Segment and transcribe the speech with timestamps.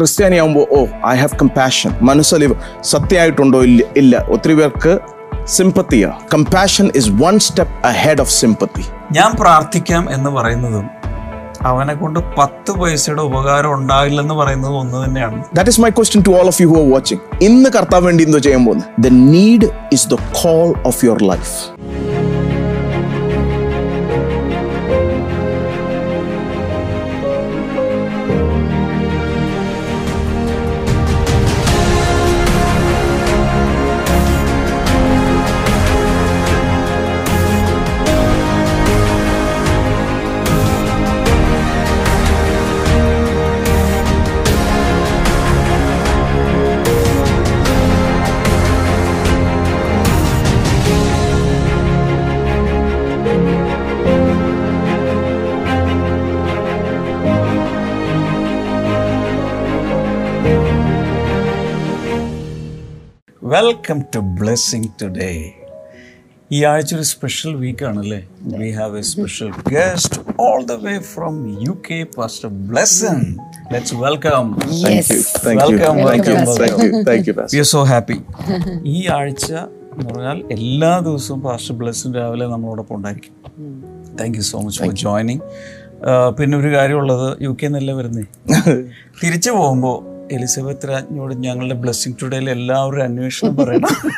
[0.00, 4.24] ക്രിസ്ത്യാനിയാകുമ്പോൾ oh I have compassion മനസ്സലിവ് സത്യമായിട്ടുണ്ടോ ഇല്ല ഇല്ല.
[4.28, 4.92] ഒത്തിരി പേർക്ക്
[5.46, 10.86] സിമ്പത്തിയാ compassion is one step ahead of sympathy ഞാൻ പ്രാർത്ഥിക്കാം എന്ന് പറയുന്നതും
[11.66, 15.38] അവനെ കൊണ്ട് പത്ത് പൈസയുടെ ഉപകാരം ഉണ്ടാവില്ലെന്ന് പറയുന്നത് ഒന്ന് തന്നെയാണ്.
[15.54, 18.38] That is my question to all of you who are watching ഇന്ന് കർത്താവ് വേണ്ടി എന്തോ
[18.38, 21.52] ചെയ്യാൻ പോകുന്നത് the need is the call of your life
[63.70, 65.32] welcome to blessing today
[66.50, 68.18] ഈ ആഴ്ച ഒരു സ്പെഷ്യൽ വീക്ക് ആണല്ലേ?
[68.60, 71.34] We have a special guest all the way from
[71.66, 73.26] U K pastor blessing
[73.72, 74.46] let's welcome
[75.60, 76.38] welcome welcome
[77.52, 78.18] we are so happy
[78.92, 79.46] ഈ ആഴ്ച
[79.92, 83.34] എന്ന് പറഞ്ഞാൽ എല്ലാ ദിവസവും പാസ്റ്റർ ബ്ലെസ്സിംഗ് രാവിലെ നമ്മളോടൊപ്പം ഉണ്ടായിരിക്കും.
[84.20, 85.44] Thank you so much for joining
[86.38, 88.24] പിന്നെ ഒരു കാര്യമുള്ളത് യു കെ നല്ല വരുന്നേ?
[89.20, 89.98] തിരിച്ചു പോകുമ്പോൾ
[90.30, 94.10] എലിസബത്ത് രാജ്ഞിയോട് ഞങ്ങളുടെ ബ്ലെസ്സിങ് ടുഡേയിൽ എല്ലാവരും അന്വേഷണം പറയണം.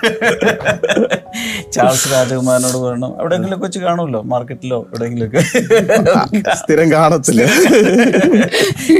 [1.72, 3.20] ചാൾസ് രാജകുമാരനോട് പറയണം.
[3.20, 5.40] എവിടെയെങ്കിലുമൊക്കെ വെച്ച് കാണുമല്ലോ മാർക്കറ്റിലോ എവിടെയെങ്കിലുമൊക്കെ.
[6.54, 7.42] സ്ഥിരം കാണത്തില്ല.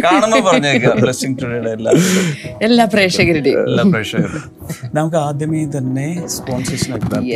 [0.05, 1.93] കാണുമ്പോ പറഞ്ഞേക്കാം ബ്ലെസ്സിങ് ടുഡേയുടെ എല്ലാ
[2.63, 3.69] എല്ലാ പ്രേക്ഷകരുടെയും.
[3.69, 4.43] എല്ലാ പ്രേക്ഷകരുടെയും.
[4.95, 7.27] നമുക്ക് ആദ്യമേ തന്നെ സ്പോൺസേഷൻ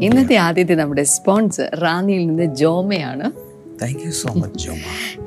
[0.00, 3.32] ഇന്നത്തെ ആദ്യത്തെ നമ്മുടെ സ്പോൺസർ റാന്നിയിൽ നിന്ന് ജോമയാണ്.
[3.82, 4.76] Thank you so much Joma.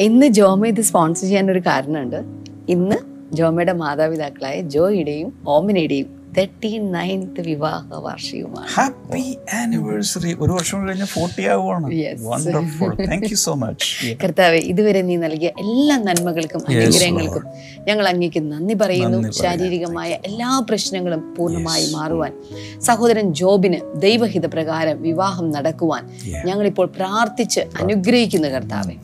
[0.02, 2.22] ഇന്ന് ജോമ ഇത് സ്പോൺസർ ചെയ്യാൻ ഒരു കാരണമുണ്ട്.
[2.70, 9.24] ഇന്ന് ജോമയുടെ മാതാപിതാക്കളായ ജോയിയുടെയും ഓമിനയുടെയും തേർട്ടി നയൻത്ത് വിവാഹ വാർഷികമാണ് ഹാപ്പി
[9.60, 11.88] ആനിവേഴ്സറി ഒരു വർഷം കഴിഞ്ഞ് ഫോർട്ടി ആവുകയാണ്
[12.28, 17.44] wonderful thank you so much കർത്താവെ ഇതുവരെ നീ നൽകിയ എല്ലാ നന്മകൾക്കും അനുഗ്രഹങ്ങൾക്കും
[17.88, 19.20] ഞങ്ങൾ അങ്ങേക്ക് നന്ദി പറയുന്നു.
[19.32, 22.34] ശാരീരികമായ എല്ലാ പ്രശ്നങ്ങളും പൂർണമായി മാറുവാൻ.
[22.80, 26.04] സഹോദരൻ ജോബിന് ദൈവഹിത പ്രകാരം വിവാഹം നടക്കുവാൻ
[26.46, 28.96] ഞങ്ങളിപ്പോൾ പ്രാർത്ഥിച്ച് അനുഗ്രഹിക്കുന്നു കർത്താവെ.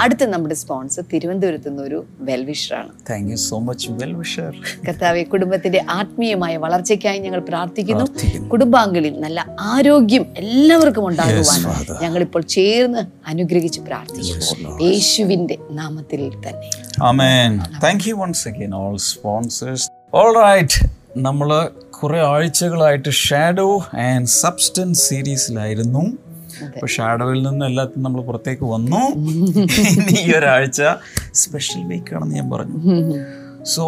[0.00, 2.92] അടുത്ത നമ്മുടെ സ്പോൺസർ തിരുവനന്തപുരത്ത് നിന്ന് ഒരു വെൽവിഷറാണ്
[4.88, 8.06] കർത്താവെ കുടുംബത്തിന്റെ ആത്മീയമായ വളർച്ചയ്ക്കായി ഞങ്ങൾ പ്രാർത്ഥിക്കുന്നു.
[8.48, 11.60] കുടുംബാംഗങ്ങളിൽ നല്ല ആരോഗ്യം എല്ലാവർക്കും ഉണ്ടാകുവാൻ
[12.02, 14.78] ഞങ്ങൾ ഇപ്പോൾ ചേർന്ന് അനുഗ്രഹിച്ച് പ്രാർത്ഥിക്കുന്നു.
[14.84, 16.70] യേശുവിന്റെ നാമത്തിൽ തന്നെ.
[17.02, 17.52] Amen
[17.84, 20.78] thank you once again all sponsors all right
[21.16, 21.50] നമ്മൾ
[22.00, 23.68] കുറേ ആഴ്ചകളായിട്ട് ഷാഡോ
[24.08, 26.02] ആൻഡ് സബ്സ്റ്റൻസ് സീരീസിലായിരുന്നു.
[26.66, 29.00] അപ്പോൾ ഷാഡോയിൽ നിന്ന് എല്ലാത്തിനും നമ്മൾ പുറത്തേക്ക് വന്നു.
[29.92, 30.80] ഇനി ഈ ഒരാഴ്ച
[31.32, 32.78] സ്പെഷ്യൽ വീക്ക് ആണെന്ന് ഞാൻ പറഞ്ഞു.
[33.64, 33.84] So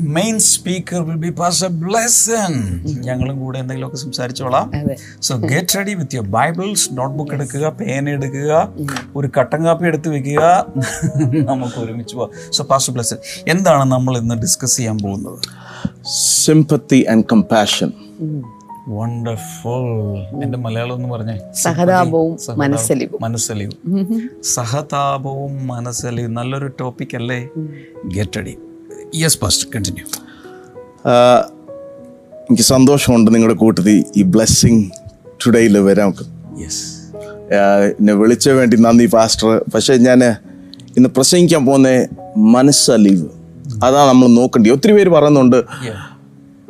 [0.00, 1.30] main speaker will be
[1.64, 2.52] pastor Blesson
[3.00, 4.72] ഞങ്ങളും കൂടെ എന്തെങ്കിലുമൊക്കെ സംസാരിച്ചോളാം.
[5.22, 8.74] So get ready with your Bibles notebook എടുക്കുക പേന എടുക്കുക
[9.16, 10.66] ഒരു കട്ടൻ കാപ്പി എടുത്ത് വെക്കുക.
[11.46, 12.30] നമുക്ക് ഒരുമിച്ച് പോവാം.
[12.52, 13.16] സോ പാസ് ബ്ലെസൺ
[13.48, 15.38] എന്താണ് നമ്മൾ ഇന്ന് ഡിസ്കസ് ചെയ്യാൻ പോകുന്നത്?
[16.44, 17.92] സിംപത്തി ആൻഡ് കമ്പാഷൻ
[18.88, 21.38] വണ്ടർഫുൾ എന്റെ മലയാളം എന്ന് പറഞ്ഞേ.
[21.54, 23.18] സഹതാപവും സഹതാപം, മനസ്സലിവും.
[23.22, 23.76] മനസ്സലിവും.
[24.44, 26.34] സഹതാപവും മനസ്സലിവും.
[26.34, 27.48] നല്ലൊരു ടോപ്പിക് അല്ലേ?
[28.06, 28.58] Get ready
[29.14, 30.04] yes pastor continue
[32.50, 34.84] എനിക്ക് സന്തോഷമുണ്ട് നിങ്ങളുടെ കൂട്ടത്തിൽ ഈ ബ്ലെസ്സിങ്
[35.46, 36.14] ടുഡേയിൽ വരാൻ.
[36.60, 36.84] യെസ്
[37.98, 40.22] എന്നെ വിളിച്ച വേണ്ടി നന്ദി പാസ്റ്റർ പക്ഷേ ഞാൻ
[40.96, 43.26] ഇന്ന് പ്രസംഗിക്കാൻ പോകുന്ന മനസ്സലിവ്
[43.84, 45.64] അതാണ് നമ്മൾ നോക്കേണ്ടത് ഒത്തിരി പേര് പറയുന്നുണ്ട്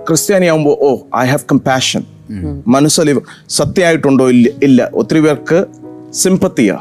[0.07, 2.05] ക്രിസ്ത്യാനിയാകുമ്പോൾ ഓ ഐ ഹാവ് കമ്പാഷൻ
[2.67, 4.29] മനസ്സലിവ് സത്യമായിട്ടുണ്ടോ?
[4.29, 4.91] ഇല്ല ഇല്ല.
[4.95, 5.67] ഒത്തിരി പേർക്ക്
[6.13, 6.79] സിമ്പത്തിയാ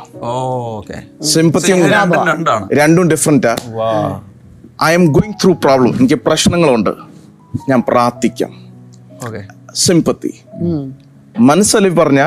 [1.22, 4.22] സിമ്പത്തിയും രണ്ടും ഡിഫറെന്റാ രണ്ടും ഡിഫറെന്റാ വാ
[4.86, 6.92] I am going through problem എനിക്ക് പ്രശ്നങ്ങളുണ്ട്.
[7.70, 8.52] ഞാൻ പ്രാർത്ഥിക്കാം.
[9.86, 10.32] സിമ്പത്തി
[11.50, 12.22] മനസ്സലിവ് പറഞ്ഞ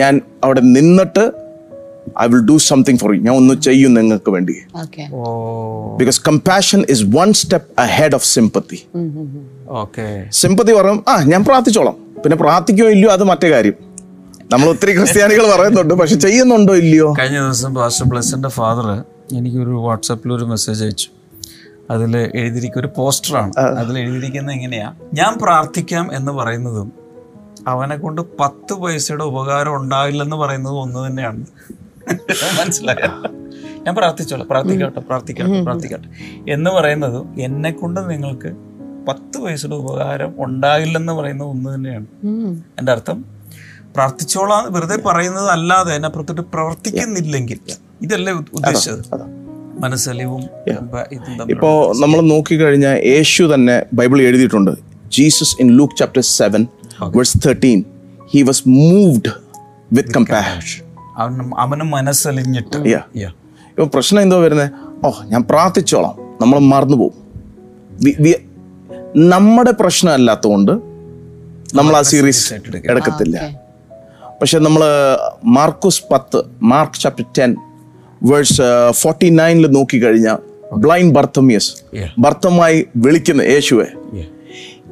[0.00, 1.24] ഞാൻ അവിടെ നിന്നിട്ട്
[2.22, 4.56] I will do something for you ഞാൻ ഒന്ന് ചെയ്യും നിങ്ങൾക്ക് വേണ്ടി.
[6.00, 8.78] Because compassion is one step ahead of sympathy
[10.42, 11.98] sympathy പറയും ആ ഞാൻ പ്രാർത്ഥിച്ചോളാം.
[12.22, 13.76] പിന്നെ പ്രാർത്ഥിക്കോ ഇല്ലയോ അത് മറ്റേ കാര്യം.
[14.52, 17.10] നമ്മൾ ഒത്തിരി ക്രിസ്ത്യാനികൾ പറയുന്നുണ്ട് പക്ഷെ ചെയ്യുന്നുണ്ടോ ഇല്ലയോ?
[17.20, 18.88] കഴിഞ്ഞ ദിവസം പാസ്റ്റർ എനിക്ക് ഫാദർ
[19.38, 21.08] എനിക്കൊരു വാട്സാപ്പിൽ ഒരു മെസ്സേജ് അയച്ചു.
[21.90, 23.52] അതിൽ എഴുതിയിരിക്കുന്ന ഒരു പോസ്റ്ററാണ്.
[23.58, 24.94] അതിൽ എഴുതിയിരിക്കുന്നത് എങ്ങനെയാ?
[25.14, 26.92] ഞാൻ പ്രാർത്ഥിക്കാം എന്ന് പറയുന്നതും
[27.66, 31.46] അവനെ കൊണ്ട് പത്ത് പൈസയുടെ ഉപകാരം ഉണ്ടാവില്ലെന്ന് പറയുന്നതും ഒന്ന് തന്നെയാണ്.
[32.60, 33.08] മനസ്സിലായ?
[33.78, 34.48] ഞാൻ പ്രാർത്ഥിച്ചോളാം.
[34.48, 36.08] പ്രാർത്ഥിക്കട്ടെ പ്രാർത്ഥിക്കട്ടെ പ്രാർത്ഥിക്കട്ടെ.
[36.50, 38.52] എന്ന് പറയുന്നതും എന്നെ കൊണ്ട് നിങ്ങൾക്ക്
[39.08, 42.06] പത്ത് പൈസയുടെ ഉപകാരം ഉണ്ടാകില്ലെന്ന് പറയുന്നത് ഒന്ന് തന്നെയാണ്.
[42.78, 43.24] എന്റെ അർത്ഥം
[43.94, 47.60] പ്രാർത്ഥിച്ചോളാം വെറുതെ പറയുന്നത് അല്ലാതെ അതിനപ്പുറത്തോട്ട് പ്രവർത്തിക്കുന്നില്ലെങ്കിൽ
[48.02, 49.45] ഇതല്ലേ ഉദ്ദേശിച്ചത്?
[49.80, 50.42] മനസ്സലിവും
[51.50, 54.70] ഇപ്പോൾ നമ്മൾ നോക്കിക്കഴിഞ്ഞാൽ യേശു തന്നെ ബൈബിൾ എഴുതിയിട്ടുണ്ട്.
[55.12, 56.66] Jesus in Luke chapter seven
[57.02, 57.84] verse thirteen.
[58.30, 59.30] He was moved
[59.92, 62.76] with compassion അവന് മനസ്സലിഞ്ഞിട്ട്.
[62.76, 62.90] Yeah.
[62.90, 63.36] Yeah.
[63.68, 64.70] ഇപ്പൊ പ്രശ്നം എന്തോ വരുന്നത്
[65.06, 66.16] ഓ ഞാൻ പ്രാർത്ഥിച്ചോളാം.
[66.40, 67.26] നമ്മൾ മറന്നു പോകും
[68.04, 68.46] വി- വി-
[69.16, 70.72] നമ്മുടെ പ്രശ്നം അല്ലാത്തതുകൊണ്ട്
[71.74, 72.54] നമ്മൾ ആ സീരീസ്
[72.86, 73.60] എടുക്കത്തില്ല.
[74.40, 74.82] പക്ഷെ നമ്മൾ
[75.44, 77.56] മാർക്കുസ് പത്ത് Mark chapter ten
[78.22, 80.36] verse forty നയനിൽ നോക്കിക്കഴിഞ്ഞാൽ
[80.74, 81.72] ബ്ലൈൻഡ് ബർത്തമിയസ്.
[82.18, 83.86] ബർത്തമായി വിളിക്കുന്ന യേശുവെ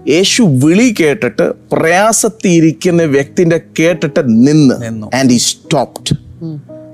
[0.09, 5.17] യേശു വിളി കേട്ടിട്ട് പ്രയാസത്തിയിരിക്കുന്ന വ്യക്തിന്റെ കേട്ടിട്ട് നിന്ന്.
[5.17, 6.17] ആൻഡ് ഈ സ്റ്റോപ്ഡ്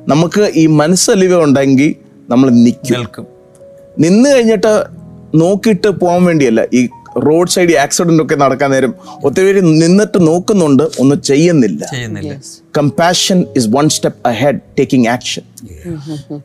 [0.08, 1.94] നമുക്ക് ഈ മനസ്സലിവ ഉണ്ടെങ്കിൽ
[2.30, 2.98] നമ്മൾ നിൽക്കും.
[2.98, 3.26] നിൽക്കും.
[3.98, 4.84] നിന്ന് കഴിഞ്ഞിട്ട്
[5.34, 11.22] നോക്കിയിട്ട് പോകാൻ വേണ്ടിയല്ല ഈ റോഡ് സൈഡ് ആക്സിഡന്റ് ഒക്കെ നടക്കാൻ നേരം ഒത്തിരി പേര് നിന്നിട്ട് നോക്കുന്നുണ്ട് ഒന്നും
[11.22, 11.82] ചെയ്യുന്നില്ല.
[11.90, 12.32] ചെയ്യുന്നില്ല.
[12.76, 15.42] Compassion is one step ahead taking action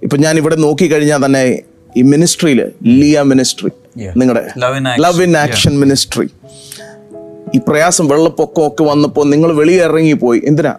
[0.04, 1.44] ഇപ്പൊ ഞാൻ ഇവിടെ നോക്കി കഴിഞ്ഞാൽ തന്നെ
[1.96, 2.62] ഈ മിനിസ്ട്രിയിൽ
[3.02, 3.72] ലിയ മിനിസ്ട്രി
[4.18, 5.04] നിങ്ങളുടെ Love in Action.
[5.06, 6.26] Love in action ministry
[7.56, 10.74] ഈ പ്രയാസം വെള്ളപ്പൊക്കം ഒക്കെ വന്നപ്പോൾ നിങ്ങൾ വെളിയിൽ ഇറങ്ങിപ്പോയി എന്തിനാ?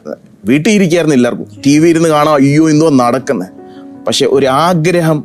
[0.44, 1.62] വീട്ടിൽ ഇരിക്കായിരുന്നു എല്ലാവർക്കും.
[1.66, 3.52] ടി വി ഇരുന്ന് കാണാം അയ്യോ എന്തോ നടക്കുന്നത്
[4.06, 5.24] പക്ഷെ ഒരു ആഗ്രഹം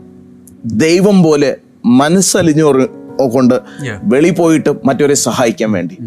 [0.65, 1.55] ദൈവം പോലെ
[1.85, 2.65] മനസ്സലിഞ്ഞു
[3.35, 3.55] കൊണ്ട്.
[4.13, 5.97] വെളി പോയിട്ട് മറ്റവരെ സഹായിക്കാൻ വേണ്ടി.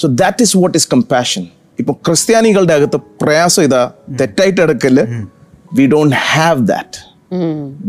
[0.00, 1.44] So that is what is compassion
[1.80, 3.82] ഇപ്പൊ ക്രിസ്ത്യാനികളുടെ അകത്ത് പ്രയാസം ഇതാ
[4.20, 4.96] തെറ്റായിട്ട് എടുക്കൽ.
[5.78, 6.98] We don't have that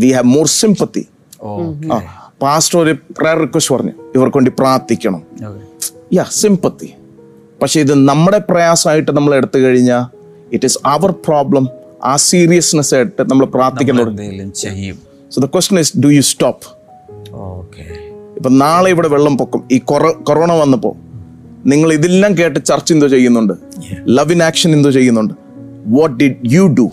[0.04, 1.04] we have more sympathy
[1.44, 2.00] oh
[2.42, 3.94] pastor ഒരു പ്രയർ റിക്വസ്റ്റ് പറഞ്ഞു.
[4.16, 5.22] ഇവർക്ക് വേണ്ടി പ്രാർത്ഥിക്കണം.
[5.48, 5.64] Okay.
[6.18, 6.90] യാ സിംപത്തി
[7.62, 10.04] പക്ഷെ ഇത് നമ്മുടെ പ്രയാസമായിട്ട് നമ്മൾ എടുത്തു കഴിഞ്ഞാൽ
[10.54, 11.68] ഇറ്റ് ഈസ് അവർ പ്രോബ്ലം
[12.04, 14.22] ആ സീരിയസ്നെസ് ആയിട്ട് നമ്മൾ പ്രാർത്ഥിക്കുന്നുണ്ട്
[15.32, 16.66] so the question is do you stop
[17.34, 17.86] okay
[18.38, 19.64] ഇപ്പൊ നാളെ ഇവിടെ വെള്ളം പൊക്കും.
[19.72, 20.94] ഈ കൊറ- കൊറോണ വന്നപ്പോൾ
[21.70, 23.54] നിങ്ങൾ ഇതെല്ലാം കേട്ട് ചർച്ച എന്തോ ചെയ്യുന്നുണ്ട്?
[24.08, 25.34] ലവ് ഇൻ ആക്ഷൻ എന്തോ ചെയ്യുന്നുണ്ട്.
[25.86, 26.92] What did you do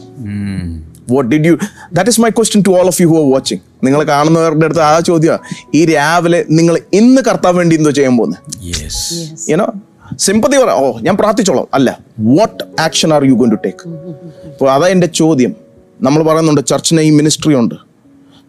[1.10, 1.58] what did you
[1.92, 5.00] that is my question to all of you who are watching നിങ്ങൾ കാണുന്നവരുടെ അടുത്ത് ആ
[5.00, 5.38] ചോദ്യം
[5.74, 9.72] ഈ രാവിലെ നിങ്ങൾ ഇന്ന് കർത്താൻ വേണ്ടി എന്തോ ചെയ്യാൻ പോകുന്നത് യെസ് യുനോ
[10.18, 10.70] സിമ്പതി പറ.
[10.70, 11.66] ഓ ഞാൻ പ്രാർത്ഥിച്ചോളാം.
[11.74, 15.54] അല്ല what action are you going to take അപ്പോൾ അതാ എന്റെ ചോദ്യം.
[16.02, 17.74] നമ്മൾ പറയുന്നുണ്ട് ചർച്ചിന് ഈ മിനിസ്ട്രി ഉണ്ട്.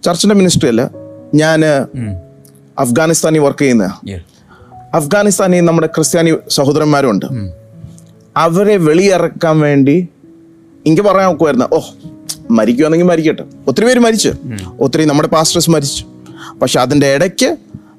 [0.03, 0.89] ചർച്ചിന്റെ മിനിസ്ട്രി അല്ല
[1.33, 1.61] ഞാൻ
[2.83, 3.85] അഫ്ഗാനിസ്ഥാനിൽ വർക്ക് ചെയ്യുന്ന.
[4.93, 7.27] അഫ്ഗാനിസ്ഥാനിൽ നമ്മുടെ ക്രിസ്ത്യാനി സഹോദരന്മാരുണ്ട്.
[8.37, 9.95] അവരെ വെളിയിറക്കാൻ വേണ്ടി
[10.87, 11.79] എനിക്ക് പറയാൻ നോക്കുമായിരുന്നു ഓ
[12.57, 13.43] മരിക്കുവാണെങ്കിൽ മരിക്കട്ടെ.
[13.67, 14.31] ഒത്തിരി പേര് മരിച്ചു.
[14.79, 16.03] ഒത്തിരി നമ്മുടെ പാസ്റ്റേഴ്സ് മരിച്ചു.
[16.61, 17.49] പക്ഷെ അതിന്റെ ഇടയ്ക്ക്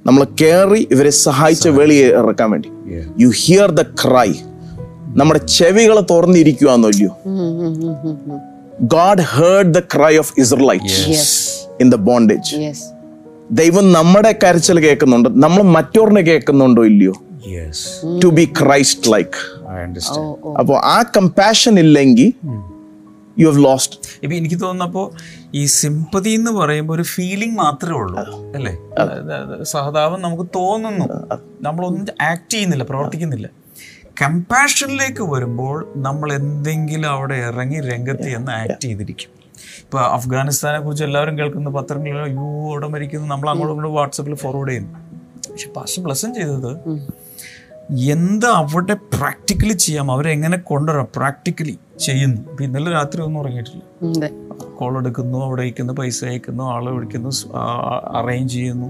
[0.06, 2.68] നമ്മൾ കയറി ഇവരെ സഹായിച്ച വെളിയെ ഇറക്കാൻ വേണ്ടി.
[3.22, 4.30] യു ഹിയർ ദ ക്രൈ
[5.20, 7.12] നമ്മുടെ ചെവികൾ തുറന്നിരിക്കുവാന്നോ ഇല്ലയോ
[8.94, 10.92] God heard the cry of Israelite
[11.80, 12.84] in the bondage yes
[13.50, 17.12] ദൈവം നമ്മുടെ കരച്ചിൽ കേൾക്കുന്നുണ്ട് നമ്മൾ മറ്റോറിനെ കേൾക്കുന്നുണ്ടോ ഇല്ലയോ?
[17.46, 19.36] Yes to be Christ like
[20.58, 22.32] അപ്പോൾ ആ കമ്പാഷൻ ഇല്ലെങ്കിൽ
[23.38, 25.12] യു ഹവ് ലോസ്റ്റ് ഇപ്പൊ എനിക്ക് തോന്നുന്നപ്പോ
[25.54, 28.18] ഈ സിമ്പതി എന്ന് പറയുമ്പോൾ ഒരു ഫീലിംഗ് മാത്രമേ ഉള്ളൂ
[28.54, 28.72] അല്ലേ?
[29.62, 31.06] സഹതാപം നമുക്ക് തോന്നുന്നു.
[31.60, 33.48] നമ്മളൊന്നും ആക്ട് ചെയ്യുന്നില്ല പ്രവർത്തിക്കുന്നില്ല.
[34.22, 39.30] കമ്പാഷനിലേക്ക് വരുമ്പോൾ നമ്മൾ എന്തെങ്കിലും അവിടെ ഇറങ്ങി രംഗത്ത് എന്ന് ആക്ട് ചെയ്തിരിക്കും.
[39.82, 43.26] ഇപ്പൊ അഫ്ഗാനിസ്ഥാനെ കുറിച്ച് എല്ലാവരും കേൾക്കുന്ന പത്രങ്ങളിൽ അയ്യോ അവിടെ മരിക്കുന്നു.
[43.32, 44.92] നമ്മൾ അങ്ങോട്ടും ഇങ്ങോട്ടും വാട്സപ്പിൽ ഫോർവേഡ് ചെയ്യുന്നു.
[45.50, 46.72] പക്ഷെ പാസ്റ്റർ ബ്ലസ്സം ചെയ്തത്
[48.14, 51.08] എന്താ അവിടെ പ്രാക്ടിക്കലി ചെയ്യാം അവരെങ്ങനെ കൊണ്ടുവരാം?
[51.16, 51.74] പ്രാക്ടിക്കലി
[52.06, 52.40] ചെയ്യുന്നു.
[52.64, 53.82] ഇന്നലെ രാത്രി ഒന്നും ഉറങ്ങിയിട്ടില്ല.
[54.78, 57.30] കോൾ എടുക്കുന്നു അവിടെ അയക്കുന്നു പൈസ അയക്കുന്നു ആളെ വിളിക്കുന്നു
[58.20, 58.88] അറേഞ്ച് ചെയ്യുന്നു.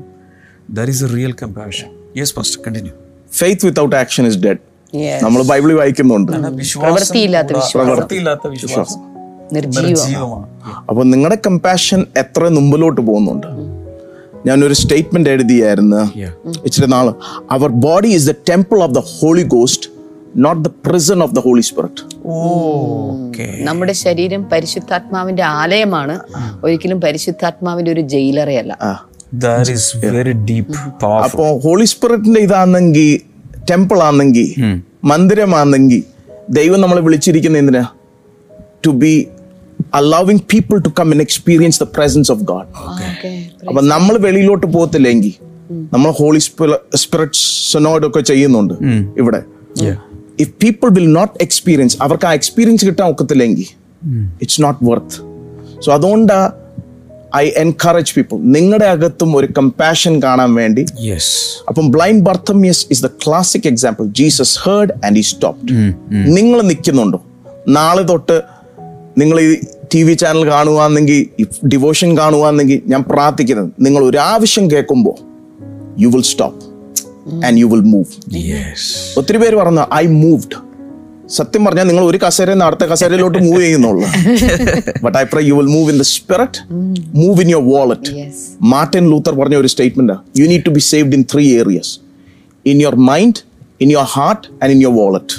[0.78, 1.90] There is a real compassion
[2.21, 2.95] yes first continue
[3.40, 4.62] faith without action is dead
[4.97, 5.21] Yes.
[5.23, 6.33] നമ്മൾ ബൈബിളിൽ വായിക്കുന്നുണ്ട്.
[6.83, 9.00] പ്രവൃത്തിയില്ലാത്ത വിശ്വാസം.
[9.55, 10.47] നിർജീവമാണ്
[10.88, 13.49] അപ്പോൾ നിങ്ങളുടെ കമ്പാഷൻ എത്ര മുമ്പിലോട്ട് പോകുന്നുണ്ട്?
[14.47, 16.00] ഞാനൊരു സ്റ്റേറ്റ്മെന്റ് എഴുതിയായിരുന്നു.
[16.67, 17.07] ഇച്ചിരി നാൾ
[17.50, 19.88] our body is the temple of the Holy Ghost
[20.37, 22.03] not the prison of the Holy Spirit
[22.35, 26.21] okay നമ്മുടെ ശരീരം പരിശുദ്ധാത്മാവിന്റെ ആലയമാണ്.
[26.65, 28.75] ഒരിക്കലും പരിശുദ്ധാത്മാവിന്റെ ഒരു ജയിലറയല്ല.
[29.35, 33.11] That is very deep powerful അപ്പോൾ ഹോളി സ്പിരിറ്റിന്റെ ഇതാണെങ്കിൽ
[33.71, 34.49] ടെമ്പിൾ ആണെങ്കിൽ
[35.05, 36.03] മന്ദിരമാണെങ്കിൽ
[36.50, 37.85] ദൈവം നമ്മളെ വിളിച്ചിരിക്കുന്ന എന്തിനാ?
[38.87, 39.12] To be
[39.95, 42.68] allowing people to come and experience the presence of God
[43.68, 45.35] അപ്പൊ നമ്മൾ വെളിയിലോട്ട് പോകത്തില്ലെങ്കിൽ
[45.92, 46.38] നമ്മൾ ഹോളി
[46.95, 48.75] സ്പിരിറ്റ്സിനോടൊക്കെ ചെയ്യുന്നുണ്ട്
[49.16, 49.40] ഇവിടെ.
[50.38, 53.68] If people will not experience അവർക്ക് ആ എക്സ്പീരിയൻസ് കിട്ടാൻ ഒക്കത്തില്ലെങ്കിൽ
[54.40, 55.16] ഇറ്റ്സ് നോട്ട് വർത്ത്
[55.83, 56.37] സോ അതുകൊണ്ട്
[57.37, 60.83] ഐ എൻകറേജ് പീപ്പിൾ നിങ്ങളുടെ അകത്തും ഒരു കമ്പാഷൻ കാണാൻ വേണ്ടി.
[61.68, 65.73] അപ്പം blind Bartimaeus is the classic example Jesus heard and ഈ സ്റ്റോപ്ഡ്
[66.37, 67.18] നിങ്ങൾ നിൽക്കുന്നുണ്ടോ?
[67.68, 68.37] നാളെ തൊട്ട്
[69.16, 69.49] നിങ്ങൾ ഈ
[69.94, 71.20] ടി വി ചാനൽ കാണുകയാണെങ്കിൽ
[71.68, 75.16] ഡിവോഷൻ കാണുകയാണെങ്കിൽ ഞാൻ പ്രാർത്ഥിക്കുന്നത് നിങ്ങൾ ഒരു ആവശ്യം കേൾക്കുമ്പോൾ
[75.99, 76.62] you will stop
[77.44, 78.11] and you will move
[79.18, 80.58] ഒത്തിരി പേര് പറഞ്ഞു ഐ മൂവ്ഡ്
[81.30, 84.04] സത്യം പറഞ്ഞാൽ നിങ്ങൾ ഒരു കസേര നിന്ന് അടുത്ത കസേരയിലോട്ട് move ചെയ്യുന്നുള്ളു.
[85.02, 86.58] But I pray you will move in the spirit
[87.14, 88.11] move in your wallet
[88.66, 91.92] Martin Luther പറഞ്ഞ ഒരു statement you need to be saved in three areas
[92.64, 93.42] in your mind
[93.80, 95.35] in your heart and in your wallet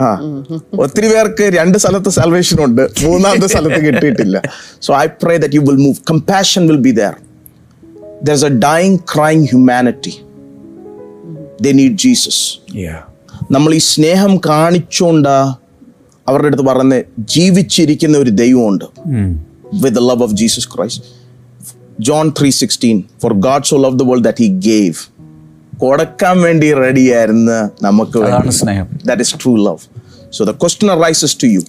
[0.00, 0.20] ആ.
[0.78, 2.82] ഒത്തിരി പേർക്ക് രണ്ട് സ്ഥലത്ത് salvation ഉണ്ട്.
[3.04, 4.42] മൂന്നാമത്തെ സ്ഥലത്ത് കിട്ടിയിട്ടില്ല.
[4.82, 7.14] So I pray that you will move compassion will be there
[8.22, 10.10] there a dying crying humanity
[11.62, 12.58] the need Jesus
[13.50, 15.28] നമ്മൾ ഈ സ്നേഹം കാണിച്ചുകൊണ്ട്
[16.28, 18.84] അവരുടെ അടുത്ത് പറഞ്ഞ് ജീവിച്ചിരിക്കുന്ന ഒരു ദൈവമുണ്ട്.
[19.74, 21.04] With the love of Jesus Christ
[22.00, 24.94] John three sixteen for God so love the world that he gave
[25.78, 28.18] കൊടുക്കാൻ വേണ്ടി റെഡിയായിരുന്ന നമുക്ക്
[28.50, 28.86] സ്നേഹം.
[29.04, 29.82] That is true love.
[30.30, 31.60] So the question arises to you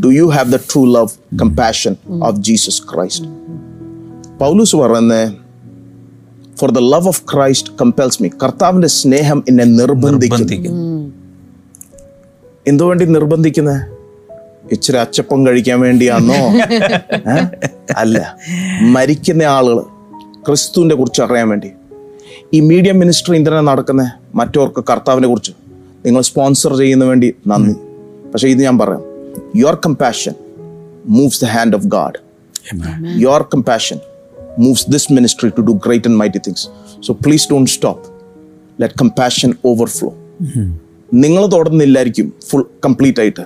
[0.00, 3.22] Do you have the true love, compassion of Jesus Christ?
[4.38, 5.32] പൗലൂസ് പറയുന്നത്
[6.58, 10.44] for the love of Christ compels me കർത്താവിന്റെ സ്നേഹം എന്നെ നിർബന്ധിക്കുന്നു.
[10.44, 11.10] ബന്ധിക്കുന്നു
[12.66, 13.80] എന്തുവേണ്ടി നിർബന്ധിക്കുന്നത്
[14.72, 16.40] ഇച്ചിരി അച്ചപ്പം കഴിക്കാൻ വേണ്ടിയാണോ
[18.02, 18.16] അല്ല.
[18.82, 19.78] മരിക്കുന്ന ആളുകൾ
[20.46, 21.70] ക്രിസ്തുവിനെ കുറിച്ച് അറിയാൻ വേണ്ടി.
[22.56, 24.02] ഈ മീഡിയ മിനിസ്റ്ററി ഇന്ദ്രനെ നടക്കുന്ന
[24.34, 25.52] മറ്റവർക്ക് കർത്താവിനെ കുറിച്ച്
[26.06, 27.74] നിങ്ങൾ സ്പോൺസർ ചെയ്യുന്ന വേണ്ടി നന്ദി.
[28.30, 29.02] പക്ഷെ ഇത് ഞാൻ പറയാം.
[29.60, 30.34] Your compassion
[31.18, 32.18] moves the hand of God
[33.24, 33.98] your compassion
[34.64, 36.66] moves this ministry to do great and mighty things
[37.06, 38.04] so please don't stop
[38.82, 40.10] let compassion overflow
[41.24, 43.44] നിങ്ങൾ തുടർന്നില്ലായിരിക്കും ഫുൾ കംപ്ലീറ്റ് ആയിട്ട്.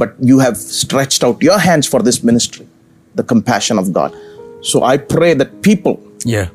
[0.00, 2.66] But you have stretched out your hands for this ministry
[3.14, 4.14] the compassion of God
[4.70, 5.94] so I pray that people.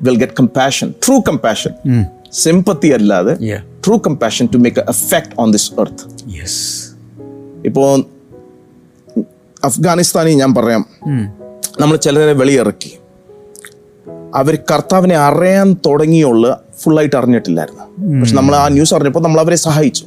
[0.02, 1.70] Will get compassion true compassion
[2.32, 3.34] sympathy അല്ലാതെ.
[3.86, 6.04] True compassion to make effect on this earth
[7.66, 8.04] ഇപ്പോൾ
[9.64, 10.86] അഫ്ഗാനിസ്ഥാനിൽ ഞാൻ പറയാം.
[11.80, 12.98] നമ്മൾ ചിലരെ വെളിയിറക്കി.
[14.34, 17.84] അവർ കർത്താവിനെ അറിയാൻ തുടങ്ങിയുള്ള ഫുള്ളായിട്ട് അറിഞ്ഞിട്ടില്ലായിരുന്നു.
[18.20, 20.04] പക്ഷെ നമ്മൾ ആ ന്യൂസ് അറിഞ്ഞപ്പോൾ നമ്മൾ അവരെ സഹായിച്ചു.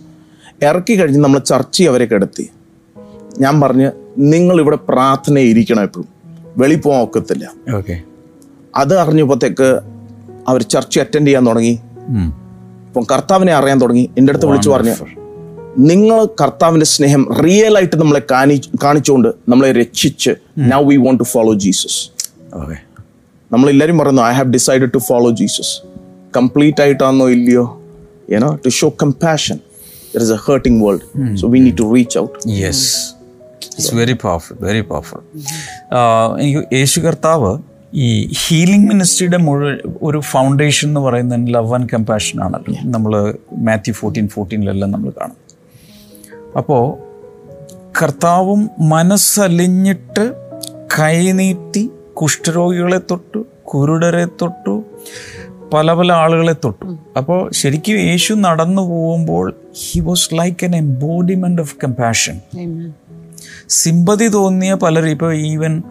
[0.62, 2.50] ഇറക്കി കഴിഞ്ഞ് നമ്മൾ ചർച്ച അവരെ കിടത്തി
[3.40, 6.08] ഞാൻ പറഞ്ഞ് നിങ്ങൾ ഇവിടെ പ്രാർത്ഥന ഇരിക്കണം എപ്പോഴും.
[6.58, 7.54] വെളി പോകാൻ ഒക്കത്തില്ല.
[8.78, 9.82] അത് അറിഞ്ഞപ്പോഴത്തേക്ക്
[10.48, 11.80] അവർ ചർച്ച് അറ്റൻഡ് ചെയ്യാൻ തുടങ്ങി.
[12.88, 14.10] അപ്പം കർത്താവിനെ അറിയാൻ തുടങ്ങി.
[14.18, 14.96] എന്റെ അടുത്ത് വിളിച്ചു പറഞ്ഞു
[15.78, 21.54] നിങ്ങൾ കർത്താവിന്റെ സ്നേഹം റിയൽ ആയിട്ട് നമ്മളെ കാണി കാണിച്ചുകൊണ്ട് നമ്മളെ രക്ഷിച്ച് now we want to follow
[21.54, 22.10] Jesus
[23.52, 25.82] നമ്മൾ എല്ലാവരും പറയുന്നു I have decided to follow Jesus
[26.38, 27.80] complete ആയിട്ടാണോ ഇല്ലയോ?
[28.30, 29.60] You know to show compassion
[30.16, 33.14] there is a hurting world so we need to reach out yes
[33.64, 35.20] it's very powerful very powerful
[36.40, 37.58] എനിക്ക് യേശു കർത്താവ്
[37.98, 38.08] ഈ
[38.40, 43.14] healing മിനിസ്ട്രിയുടെ മുഴുവൻ ഒരു ഫൗണ്ടേഷൻ എന്ന് പറയുന്നത് ലവ് ആൻഡ് കമ്പാഷൻ ആണല്ലോ നമ്മൾ
[43.58, 45.38] മാത്യു ഫോർട്ടീൻ ഫോർട്ടീനിലെല്ലാം നമ്മൾ കാണും.
[46.58, 46.84] അപ്പോൾ
[48.02, 50.26] കർത്താവും മനസ്സലിഞ്ഞിട്ട്
[51.00, 54.84] കൈനീട്ടി കുഷ്ഠരോഗികളെ തൊട്ടു കുരുടരെ തൊട്ടു
[55.74, 56.86] പല പല ആളുകളെ തൊട്ടു.
[57.18, 62.38] അപ്പോൾ ശരിക്കും യേശു നടന്നു പോകുമ്പോൾ he was like an embodiment of compassion
[63.70, 65.84] sympathy തോന്നിയ പലരും ഇപ്പോൾ ഈവൻ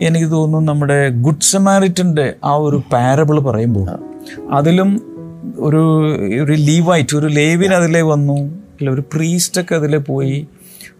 [0.00, 3.88] എനിക്ക് തോന്നുന്നു നമ്മുടെ ഗുഡ് സമാരിറ്റന്റെ ആ ഒരു പാരബിൾ പറയുമ്പോൾ
[4.50, 4.90] അതിലും
[5.58, 10.48] ഒരു ഒരു ലീവായിട്ട് ഒരു ലേവിൻ അതിലേ വന്നു അല്ല ഒരു പ്രീസ്റ്റൊക്കെ അതിലേ പോയി.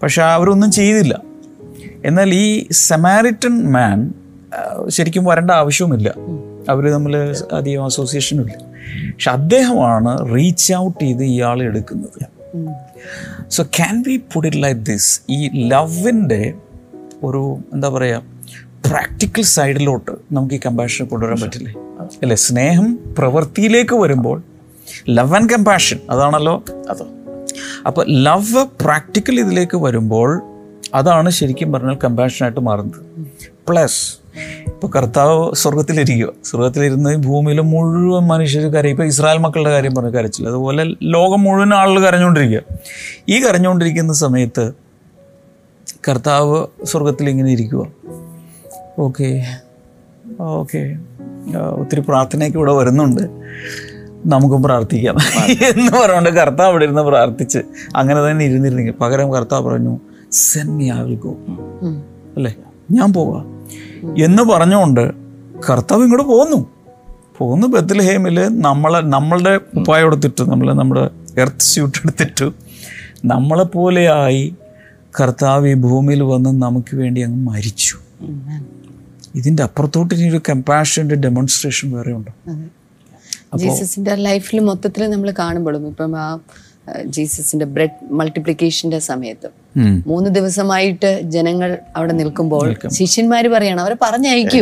[0.03, 1.23] പക്ഷെ അവരൊന്നും ചെയ്തില്ല.
[2.05, 4.15] എന്നാൽ ഈ സമാരിറ്റൻ മാൻ
[4.89, 6.15] ശരിക്കും വരേണ്ട ആവശ്യവുമില്ല.
[6.69, 7.17] അവർ തമ്മിൽ
[7.53, 8.57] അധികം അസോസിയേഷനും ഇല്ല.
[9.13, 12.39] പക്ഷെ അദ്ദേഹമാണ് റീച്ച് ഔട്ട് ചെയ്ത് ഇയാളെ എടുക്കുന്നത്.
[13.51, 16.55] So can we put it like this ഈ ലവിന്റെ
[17.25, 18.38] ഒരു എന്താ പറയുക
[18.89, 21.75] പ്രാക്ടിക്കൽ സൈഡിലോട്ട് നമുക്ക് ഈ കമ്പാഷൻ കൊണ്ടുവരാൻ പറ്റില്ലേ?
[22.23, 22.37] അല്ലേ?
[22.37, 24.43] സ്നേഹം പ്രവൃത്തിയിലേക്ക് വരുമ്പോൾ
[25.09, 27.07] ലവ് ആൻഡ് കമ്പാഷൻ അതാണല്ലോ അതോ.
[27.87, 30.41] അപ്പോൾ ലവ് പ്രാക്ടിക്കൽ ഇതിലേക്ക് വരുമ്പോൾ
[30.95, 33.27] അതാണ് ശരിക്കും പറഞ്ഞാൽ കമ്പാഷനായിട്ട് മാറുന്നത്.
[33.69, 34.19] പ്ലസ്
[34.67, 38.93] ഇപ്പോൾ കർത്താവ് സ്വർഗത്തിലിരിക്കുക സ്വർഗത്തിലിരുന്ന് ഭൂമിയിലെ മുഴുവൻ മനുഷ്യർ കരയും.
[38.93, 40.49] ഇപ്പോൾ ഇസ്രായേൽ മക്കളുടെ കാര്യം പറഞ്ഞ് കരച്ചില്ല.
[40.49, 42.79] അതുപോലെ ലോകം മുഴുവൻ ആളുകൾ കരഞ്ഞുകൊണ്ടിരിക്കുക
[43.29, 44.73] ഈ കരഞ്ഞുകൊണ്ടിരിക്കുന്ന സമയത്ത്
[46.09, 47.87] കർത്താവ് സ്വർഗത്തിൽ ഇങ്ങനെ ഇരിക്കുക
[48.99, 49.45] ഓക്കെ.
[50.41, 50.97] ഓക്കെ.
[51.57, 53.23] ഒത്തിരി പ്രാർത്ഥനയൊക്കെ ഇവിടെ വരുന്നുണ്ട്.
[54.27, 55.17] നമുക്കും പ്രാർത്ഥിക്കാം.
[55.45, 57.59] എന്ന് പറഞ്ഞുകൊണ്ട് കർത്താവ് അവിടെ ഇരുന്ന് പ്രാർത്ഥിച്ച്
[57.97, 60.01] അങ്ങനെ തന്നെ ഇരുന്നിരുന്നെങ്കിൽ പകരം കർത്താവ് പറഞ്ഞു
[60.33, 61.37] send me I will go
[62.37, 62.57] അല്ലേ?
[62.91, 63.67] ഞാൻ പോവാം.
[64.25, 65.13] എന്ന് പറഞ്ഞുകൊണ്ട്
[65.71, 66.67] കർത്താവ് ഇങ്ങോട്ട് പോന്നു.
[67.39, 72.53] പോന്നു ബethlehem-ൽ നമ്മളെ നമ്മളുടെ ഉപ്പായ എടുത്തിട്ട് നമ്മൾ നമ്മുടെ എർത്ത് സ്യൂട്ട് എടുത്തിട്ടു
[73.25, 74.55] നമ്മളെപ്പോലെയായി
[75.21, 77.97] കർത്താവ് ഈ ഭൂമിയിൽ വന്ന് നമുക്ക് വേണ്ടി അങ്ങ് മരിച്ചു.
[79.35, 82.33] ഇതിന്റെ അപ്പുറത്തോട്ട് ഇനി ഒരു കമ്പാഷന്റെ ഡെമോൺസ്ട്രേഷൻ വേറെ ഉണ്ടോ?
[83.57, 86.39] ജീസസിന്റെ ലൈഫിൽ മൊത്തത്തിൽ നമ്മൾ കാണുമ്പോഴും ഇപ്പം ആ
[87.07, 89.49] ജീസസിന്റെ ബ്രെഡ് മൾട്ടിപ്ലിക്കേഷന്റെ സമയത്ത്
[90.07, 93.81] മൂന്ന് ദിവസമായിട്ട് ജനങ്ങൾ അവിടെ നിൽക്കുമ്പോൾ ശിഷ്യന്മാര് പറയണം.
[93.81, 94.61] അവരെ പറഞ്ഞയക്കൂ.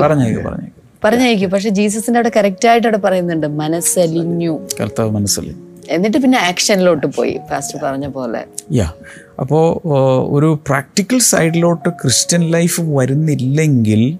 [1.05, 4.69] പറഞ്ഞയക്കൂ പക്ഷെ ജീസസിന്റെ അവിടെ കറക്റ്റ് ആയിട്ട് അവിടെ പറയുന്നുണ്ട് മനസ്സലിഞ്ഞു.
[4.81, 5.55] കർത്താവ്
[5.89, 8.45] എന്നിട്ട് പിന്നെ ആക്ഷനിലോട്ട് പോയി ഫാസ്റ്റ് പറഞ്ഞ പോലെ.
[8.73, 8.93] യാ.
[9.41, 9.89] അപ്പോൾ
[10.31, 14.19] ഒരു പ്രാക്ടിക്കൽ സൈഡിലോട്ട് ക്രിസ്ത്യൻ ലൈഫ് വരുന്നില്ലെങ്കിൽ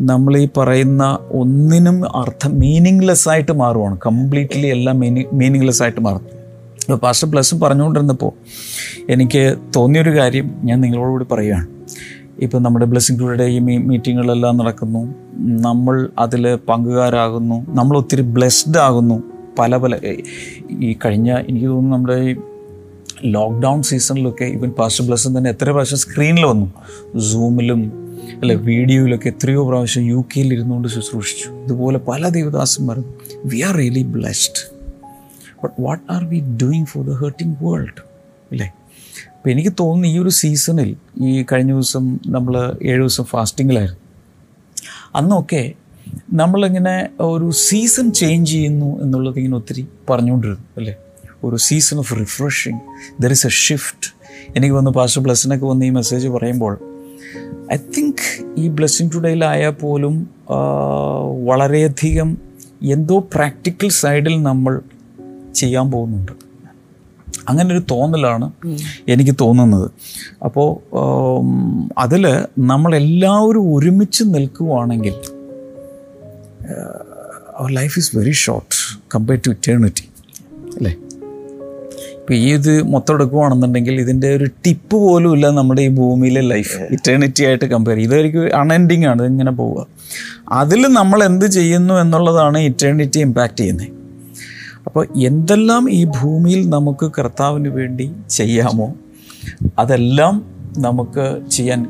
[0.00, 3.98] നമ്മൾ ഈ പറയുന്ന ഒന്നിനും അർത്ഥം മീനിങ്ലെസ് ആയിട്ട് മാറുവാണ്.
[4.06, 6.20] കംപ്ലീറ്റ്ലി എല്ലാം മീനിങ് മീനിങ്ലെസ് ആയിട്ട് മാറും.
[6.84, 8.32] അപ്പോൾ പാസ്റ്റർ പ്ലസ് പറഞ്ഞുകൊണ്ടിരുന്നപ്പോൾ
[9.08, 11.66] എനിക്ക് തോന്നിയൊരു കാര്യം ഞാൻ നിങ്ങളോട് കൂടി പറയുകയാണ്.
[12.38, 15.14] ഇപ്പം നമ്മുടെ ബ്ലെസ്സിംഗ് ടൂഡേ ഈ മീറ്റിങ്ങുകളെല്ലാം നടക്കുന്നു.
[15.38, 17.66] നമ്മൾ അതിൽ പങ്കുകാരാകുന്നു.
[17.68, 19.22] നമ്മൾ ഒത്തിരി ബ്ലെസ്ഡ് ആകുന്നു.
[19.58, 19.98] പല പല
[20.70, 22.36] ഈ കഴിഞ്ഞ എനിക്ക് തോന്നുന്നു നമ്മുടെ ഈ
[23.24, 26.72] ലോക്ക്ഡൗൺ സീസണിലൊക്കെ ഇവൻ പാസ്റ്റർ ബ്ലസ്സും തന്നെ എത്ര പ്രാവശ്യം സ്ക്രീനിൽ വന്നു.
[27.18, 28.09] സൂമിലും
[28.42, 31.48] അല്ലെ വീഡിയോയിലൊക്കെ എത്രയോ പ്രാവശ്യം യു കെയിൽ ഇരുന്നുകൊണ്ട് ശുശ്രൂഷിച്ചു.
[31.64, 34.60] ഇതുപോലെ പല ദേവദാസന്മാരും we are really blessed
[35.62, 38.00] but what are we doing for the hurting world
[38.52, 38.66] അല്ലേ?
[39.36, 44.00] അപ്പോൾ എനിക്ക് തോന്നുന്നു ഈ ഒരു സീസണിൽ ഈ കഴിഞ്ഞ ദിവസം നമ്മൾ ഏഴ് ദിവസം ഫാസ്റ്റിങ്ങിലായിരുന്നു.
[45.14, 45.72] അന്നൊക്കെ
[46.34, 50.94] നമ്മളിങ്ങനെ ഒരു സീസൺ ചേഞ്ച് ചെയ്യുന്നു എന്നുള്ളത് ഇങ്ങനെ ഒത്തിരി പറഞ്ഞുകൊണ്ടിരുന്നു അല്ലേ?
[51.44, 52.80] ഒരു season of refreshing
[53.22, 54.08] there is a shift
[54.56, 56.89] എനിക്ക് വന്ന് പാസ്റ്റർ ബ്ലസ്സിനൊക്കെ വന്ന് ഈ മെസ്സേജ് പറയുമ്പോൾ
[57.72, 60.30] ഐ തിങ്ക് ഈ ബ്ലെസ്സിങ് ടുഡേയിലായാൽ പോലും
[61.44, 62.38] വളരെയധികം
[62.82, 64.80] എന്തോ പ്രാക്ടിക്കൽ സൈഡിൽ നമ്മൾ
[65.54, 66.32] ചെയ്യാൻ പോകുന്നുണ്ട്.
[67.48, 68.52] അങ്ങനൊരു തോന്നലാണ്
[69.08, 69.90] എനിക്ക് തോന്നുന്നത്.
[70.44, 70.68] അപ്പോൾ
[71.98, 72.24] അതിൽ
[72.58, 75.14] നമ്മളെല്ലാവരും ഒരുമിച്ച് നിൽക്കുവാണെങ്കിൽ
[77.56, 78.76] our life is very short
[79.14, 80.09] compare to eternity
[82.30, 87.42] ഇപ്പോൾ ഈ ഇത് മൊത്തം എടുക്കുവാണെന്നുണ്ടെങ്കിൽ ഇതിന്റെ ഒരു ടിപ്പ് പോലും ഇല്ല നമ്മുടെ ഈ ഭൂമിയിലെ ലൈഫ് ഇറ്റേണിറ്റി
[87.46, 89.20] ആയിട്ട് കമ്പയർ ഇതായിരിക്കും അൺഎൻഡിങ് ആണ്.
[89.26, 89.80] ഇതിങ്ങനെ പോവുക.
[90.60, 93.88] അതിൽ നമ്മൾ എന്ത് ചെയ്യുന്നു എന്നുള്ളതാണ് ഇറ്റേണിറ്റി ഇമ്പാക്റ്റ് ചെയ്യുന്നത്
[94.86, 98.06] അപ്പോൾ എന്തെല്ലാം ഈ ഭൂമിയിൽ നമുക്ക് കർത്താവിന് വേണ്ടി
[98.38, 98.88] ചെയ്യാമോ
[99.78, 100.36] അതെല്ലാം
[100.86, 101.82] നമുക്ക് ചെയ്യാൻ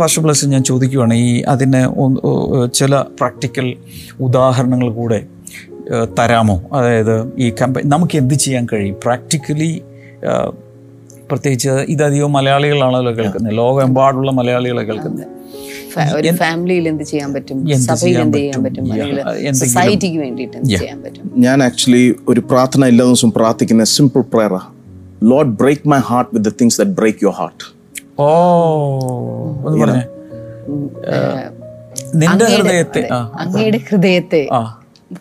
[0.00, 1.14] പാസ്റ്റർ പ്ലസ് ഞാൻ ചോദിക്കുവാണ്.
[1.28, 1.82] ഈ അതിന്
[2.80, 3.68] ചില പ്രാക്ടിക്കൽ
[4.26, 5.20] ഉദാഹരണങ്ങൾ കൂടെ
[6.18, 6.62] തരാമോ?
[6.72, 8.96] അതായത് ഈ കമ്പ നമുക്ക് എന്ത് ചെയ്യാൻ കഴിയും?
[9.02, 9.82] പ്രാക്ടിക്കലി
[11.30, 13.58] പ്രത്യേകിച്ച് ഇതധികം മലയാളികളാണല്ലോ കേൾക്കുന്നത്.
[13.58, 15.26] ലോകമെമ്പാടുള്ള മലയാളികളെ കേൾക്കുന്നത്.
[16.16, 17.58] ഒരു ഫാമിലിയിൽ എന്ത് ചെയ്യാൻ പറ്റും?
[17.78, 18.84] സഭയിൽ എന്ത് ചെയ്യാൻ പറ്റും?
[19.52, 21.32] സൊസൈറ്റിക്ക് വേണ്ടിയിട്ട് എന്ത് ചെയ്യാൻ പറ്റും?
[21.36, 24.60] ഞാൻ ആക്ച്വലി ഒരു പ്രാർത്ഥന എല്ലാ ദിവസവും പ്രാർത്ഥിക്കുന്ന simple പ്രയറാ
[25.22, 27.64] Lord break my heart with the things that break your heart
[28.22, 28.28] ഓ
[32.14, 34.48] നിന്റെ ഹൃദയത്തെ അങ്ങയുടെ ഹൃദയത്തെ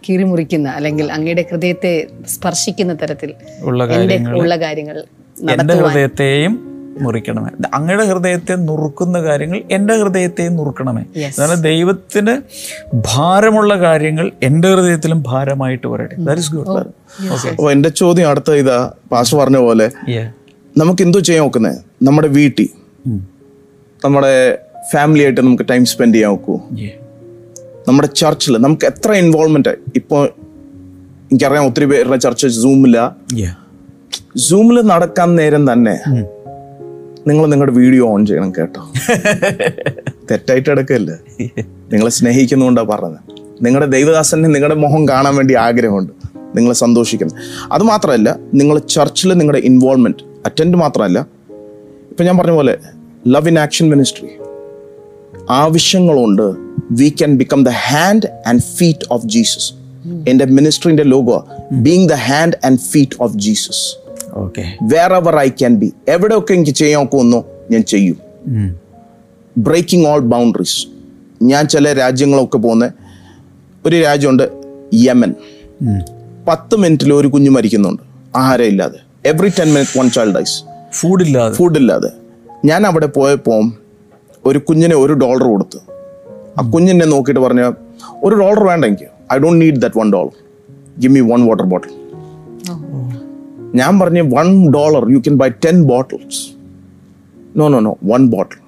[0.05, 4.97] കീറിമുറിക്കുന്ന അല്ലെങ്കിൽ അങ്ങയുടെ ഹൃദയത്തെ സ്പർശിക്കുന്ന തരത്തിൽ ഉള്ള കാര്യങ്ങൾ ഉള്ള കാര്യങ്ങൾ
[5.53, 6.53] എന്റെ ഹൃദയത്തെയും
[7.01, 7.49] മുറിക്കണമേ.
[7.73, 11.03] അങ്ങയുടെ ഹൃദയത്തെ നുറുക്കുന്ന കാര്യങ്ങൾ എന്റെ ഹൃദയത്തെയും നുറുക്കണമേ.
[11.27, 12.41] അതായത് ദൈവത്തിന്
[12.93, 16.69] ഭാരമുള്ള കാര്യങ്ങൾ എന്റെ ഹൃദയത്തിലും ഭാരമായിട്ട് വരട്ടെ ദാറ്റ് ഇസ് ഗുഡ്
[17.31, 19.87] ഓക്കെ അപ്പോൾ എന്റെ ചോദ്യം അടുത്ത ഇതാ പാസ് പറഞ്ഞ പോലെ
[20.77, 22.69] നമുക്ക് എന്തോ ചെയ്യാൻ നോക്കുന്നത് നമ്മുടെ വീട്ടിൽ
[24.03, 24.33] നമ്മുടെ
[24.93, 26.55] ഫാമിലി ആയിട്ട് നമുക്ക് ടൈം സ്പെൻഡ് ചെയ്യാൻ നോക്കൂ
[27.87, 30.27] നമ്മുടെ ചർച്ചിൽ നമുക്ക് എത്ര ഇൻവോൾവ്മെന്റ് ഇപ്പോൾ
[31.31, 33.15] എനിക്കറിയാം ഒത്തിരി പേരുടെ ചർച്ച സൂമില്ല
[34.35, 35.99] സൂമിൽ നടക്കാൻ നേരം തന്നെ
[37.27, 38.81] നിങ്ങൾ നിങ്ങളുടെ വീഡിയോ ഓൺ ചെയ്യണം കേട്ടോ.
[40.31, 41.11] തെറ്റായിട്ട് എടുക്കല്ല?
[41.91, 43.17] നിങ്ങളെ സ്നേഹിക്കുന്നുകൊണ്ടാണ് പറഞ്ഞത്.
[43.61, 46.11] നിങ്ങളുടെ ദൈവദാസനെ നിങ്ങളുടെ മുഖം കാണാൻ വേണ്ടി ആഗ്രഹമുണ്ട്.
[46.57, 47.29] നിങ്ങളെ സന്തോഷിക്കണം.
[47.71, 51.19] അത് മാത്രമല്ല നിങ്ങൾ ചർച്ചിൽ നിങ്ങളുടെ ഇൻവോൾവ്മെന്റ് അറ്റൻഡ് മാത്രമല്ല
[52.09, 52.77] ഇപ്പം ഞാൻ പറഞ്ഞ പോലെ
[53.27, 54.29] love in action ministry
[55.49, 56.66] ആവശ്യങ്ങളുണ്ട്.
[56.95, 59.73] We can become the hand and feet of Jesus
[60.27, 61.37] എന്റെ മിനിസ്ട്രിന്റെ logo
[61.71, 63.83] being the hand and feet of Jesus
[64.33, 64.63] okay
[65.13, 68.17] wherever I can be എവിടെയൊക്കെ എനിക്ക് ചെയ്യാൻ ഒന്നോ ഞാൻ ചെയ്യും.
[69.55, 70.87] ബ്രേക്കിംഗ് ഓൾ ബൗണ്ടറീസ്
[71.41, 72.91] ഞാൻ ചില രാജ്യങ്ങളൊക്കെ പോകുന്ന
[73.85, 74.45] ഒരു രാജ്യമുണ്ട്
[74.93, 75.35] യമൻ
[76.47, 78.03] പത്ത് മിനിറ്റിൽ ഒരു കുഞ്ഞു മരിക്കുന്നുണ്ട്
[78.35, 82.09] ആഹാരം ഇല്ലാതെ every ten minute one child dies ഫുഡില്ലാതെ food ഇല്ലാതെ.
[82.65, 83.71] ഞാൻ അവിടെ പോയപ്പോൾ
[84.45, 85.79] ഒരു കുഞ്ഞിനെ ഒരു ഡോളർ കൊടുത്തു.
[86.59, 87.61] ആ കുഞ്ഞിനെ നോക്കിയിട്ട് പറഞ്ഞ
[88.23, 89.07] ഒരു ഡോളർ വേണ്ട എനിക്ക്.
[89.33, 90.33] I don't need that one dollar
[90.99, 91.93] give me one water bottle
[93.75, 96.41] ഞാൻ പറഞ്ഞ one dollar you can buy ten bottles
[97.57, 98.59] no no no one bottle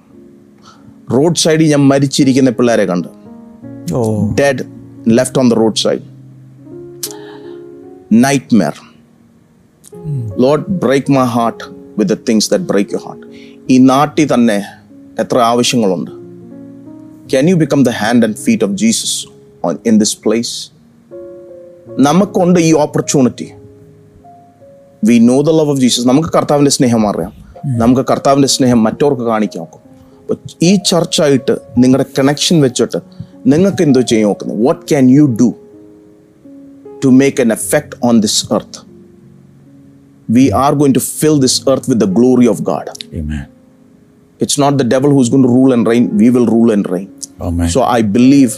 [1.13, 3.07] road സൈഡിൽ ഞാൻ മരിച്ചിരിക്കുന്ന പിള്ളേരെ കണ്ട്.
[4.39, 4.63] Dead
[5.07, 6.03] left on the road side
[8.55, 8.73] nightmare
[10.37, 11.63] Lord break my heart
[11.99, 13.25] with the things that break you heart
[13.73, 14.57] ഈ നാട്ടിൽ തന്നെ
[15.19, 16.11] എത്ര ആവശ്യങ്ങളുണ്ട്.
[17.31, 19.27] Can you become the hand and feet of Jesus
[19.87, 20.71] in this place
[21.99, 23.47] നമുക്കുണ്ട് ഈ opportunity
[25.03, 27.33] we know the love of Jesus നമുക്ക് കർത്താവിന്റെ സ്നേഹം അറിയാം.
[27.65, 29.81] നമുക്ക് കർത്താവിന്റെ സ്നേഹം മറ്റവർക്ക് കാണിക്കാൻ നോക്കും.
[30.63, 32.99] ഈ ചർച്ചായിട്ട് നിങ്ങളുടെ കണക്ഷൻ വെച്ചിട്ട്
[33.47, 34.65] നിങ്ങൾക്ക് എന്തോ ചെയ്യാൻ നോക്കുന്നത്?
[34.65, 35.53] What can you do
[37.05, 38.79] to make an effect on this earth
[40.29, 42.89] we are going to fill this earth with the glory of God
[43.19, 43.45] Amen.
[44.41, 47.07] It's not the devil who's going to rule and reign we will rule and reign.
[47.67, 48.51] So I believe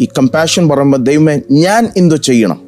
[0.00, 2.58] ഈ compassion പറയുമ്പോൾ ദൈവമേ ഞാൻ എന്തോ ചെയ്യണം?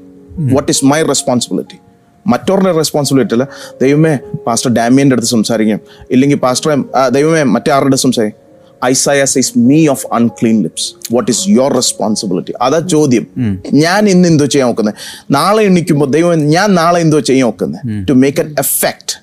[0.55, 1.79] What is my responsibility
[2.27, 3.49] മറ്റവരുടെ responsibility അല്ല.
[3.83, 5.81] ദൈവമേ pastor ഡാമിയന്റെ അടുത്ത് സംസാരിക്കാം.
[6.11, 6.71] ഇല്ലെങ്കിൽ പാസ്റ്റർ
[7.17, 8.41] ദൈവമേ മറ്റേ ആരുടെ അടുത്ത് സംസാരിക്കും?
[8.85, 13.25] Isaiah is me of unclean lips what is your responsibility അതാ ചോദ്യം.
[13.73, 14.95] ഞാൻ ഇന്ന് എന്തോ ചെയ്യാൻ നോക്കുന്നത്
[15.31, 19.15] നാളെ എണ്ണിക്കുമ്പോൾ ദൈവം ഞാൻ നാളെ എന്തോ ചെയ്യാൻ നോക്കുന്നത് to make an effect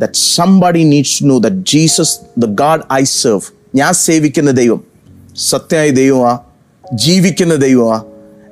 [0.00, 3.42] that somebody needs to know that Jesus the God I serve
[3.74, 4.87] ഞാൻ സേവിക്കുന്ന ദൈവം
[5.51, 6.33] സത്യമായ ദൈവമാ
[7.05, 7.97] ജീവിക്കുന്ന ദൈവമാ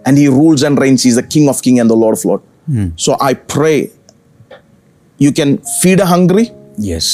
[0.09, 2.43] and he rules and reigns is the king of king and the lord of lord
[3.05, 3.73] so I pray
[5.19, 6.45] you can feed a hungry
[6.93, 7.13] yes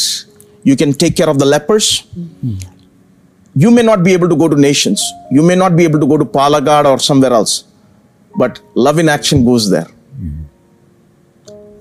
[0.70, 1.86] you can take care of the lepers.
[3.56, 5.02] You may not be able to go to nations.
[5.32, 7.54] You may not be able to go to Palagad or somewhere else.
[8.34, 9.88] But love in action goes there.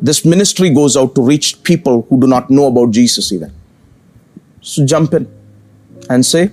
[0.01, 3.51] This ministry goes out to reach people who do not know about Jesus even.
[4.63, 5.27] So jump in
[6.09, 6.45] and say,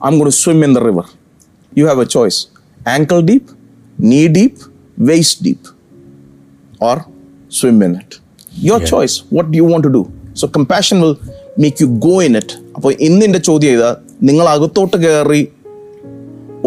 [0.00, 1.04] I'm going to swim in the river.
[1.72, 2.38] You have a choice
[2.88, 3.46] ankle deep,
[3.98, 4.56] knee deep,
[4.98, 5.62] waist deep,
[6.80, 6.96] or
[7.50, 8.20] swim in it.
[8.52, 8.86] Your yeah.
[8.86, 9.14] choice.
[9.30, 10.02] What do you want to do?
[10.34, 11.16] So compassion will
[11.56, 12.50] make you go in it.
[12.76, 13.94] അപ്പോൾ ഇന്ന് എന്റെ ചോദ്യം ചെയ്താൽ
[14.28, 15.42] നിങ്ങൾ അകത്തോട്ട് കയറി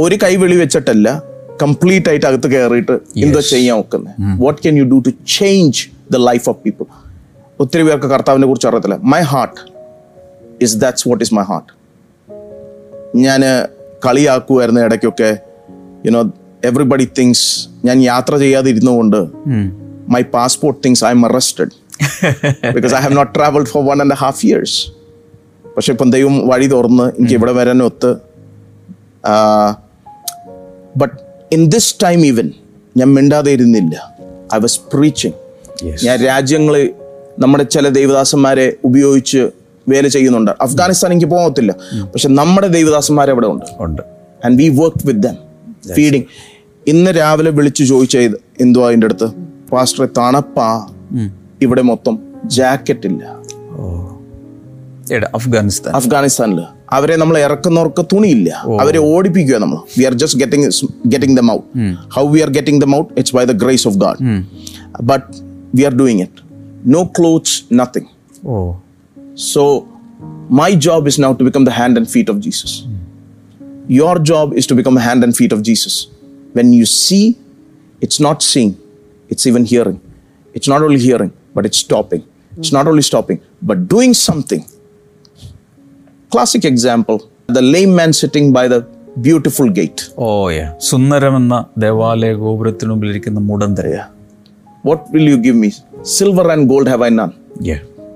[0.04, 1.08] ഒരു കൈ വെളി വെച്ചിട്ടല്ല
[1.64, 4.14] കംപ്ലീറ്റ് ആയിട്ട് അകത്ത് കയറിയിട്ട് എന്തോ ചെയ്യാൻ നോക്കുന്നത്
[4.44, 5.82] what can you do to change
[6.16, 6.88] the life of people
[7.64, 9.60] ഒത്തിരി പേർക്ക് കർത്താവിനെ കുറിച്ച് അറിയത്തില്ല my heart
[10.68, 11.72] is that's what is my heart
[13.16, 13.42] ഞാൻ
[14.06, 15.38] കളിയാക്കുമായിരുന്നു ഇടയ്ക്കൊക്കെ.
[16.06, 16.32] യുനോ
[16.66, 19.18] എവറിബഡി തിങ്സ് ഞാൻ യാത്ര ചെയ്യാതിരുന്നു കൊണ്ട്
[20.12, 21.70] my passport things I am arrested
[22.74, 24.92] because I have not travelled for one and half years
[25.78, 28.16] പക്ഷെ ഇപ്പം ദൈവം വഴി തുറന്ന് എനിക്ക് ഇവിടെ വരാൻ ഒത്ത്.
[30.98, 31.14] But
[31.52, 32.52] in this time even
[32.98, 34.14] ഞാൻ മിണ്ടാതെ ഇരുന്നില്ല.
[34.56, 35.34] I was preaching
[35.84, 36.04] Yes.
[36.06, 36.94] ഞാൻ രാജ്യങ്ങളിൽ
[37.40, 39.50] നമ്മുടെ ചില ദൈവദാസന്മാരെ ഉപയോഗിച്ച്
[39.88, 40.52] വേല ചെയ്യുന്നുണ്ട്.
[40.62, 41.72] അഫ്ഗാനിസ്ഥാൻ എനിക്ക് പോകത്തില്ല
[42.04, 43.66] പക്ഷെ നമ്മുടെ ദൈവദാസന്മാർ അവിടെ ഉണ്ട്.
[43.80, 44.02] ഉണ്ട്.
[44.46, 45.36] And we work with them
[45.96, 46.24] feeding
[46.88, 48.18] ഇന്ന് രാവിലെ വിളിച്ചു ചോദിച്ച
[48.62, 49.28] എന്തോ അതിന്റെ അടുത്ത്?
[49.72, 50.88] പാസ്റ്ററെ തണുപ്പാ.
[51.62, 53.40] ഇവിടെ മൊത്തം ജാക്കറ്റ് ഇല്ല.
[55.34, 55.96] അഫ്ഗാനിസ്ഥാൻ.
[55.96, 56.60] അഫ്ഗാനിസ്ഥാനിൽ
[56.92, 58.64] അവരെ നമ്മൾ ഇറക്കുന്നവർക്ക് തുണിയില്ല.
[58.80, 59.78] അവരെ ഓടിപ്പിക്കുക നമ്മൾ.
[59.98, 60.70] We are just getting
[61.08, 64.46] getting them out how we are getting them out it's by the grace of God
[65.02, 65.24] but
[65.76, 66.44] we are doing it
[66.86, 68.06] no clothes nothing
[69.39, 69.89] So,
[70.61, 72.87] my job is now to become the hand and feet of Jesus.
[73.89, 75.95] Your job is to become the hand and feet of Jesus.
[76.53, 77.37] When you see,
[78.01, 78.73] it's not seeing,
[79.29, 80.01] it's even hearing.
[80.55, 82.23] It's not only hearing, but it's stopping.
[82.57, 84.65] It's not only stopping, but doing something.
[86.31, 88.81] Classic example the lame man sitting by the
[89.27, 90.01] beautiful gate.
[90.27, 93.89] ഓ യാ സുന്ദരമെന്ന ദേവാലയ ഗോപുരത്തിന് മുമ്പിലിരിക്കുന്ന മുടന്തര
[94.89, 95.71] What will you give me?
[96.17, 97.33] Silver and gold have I none.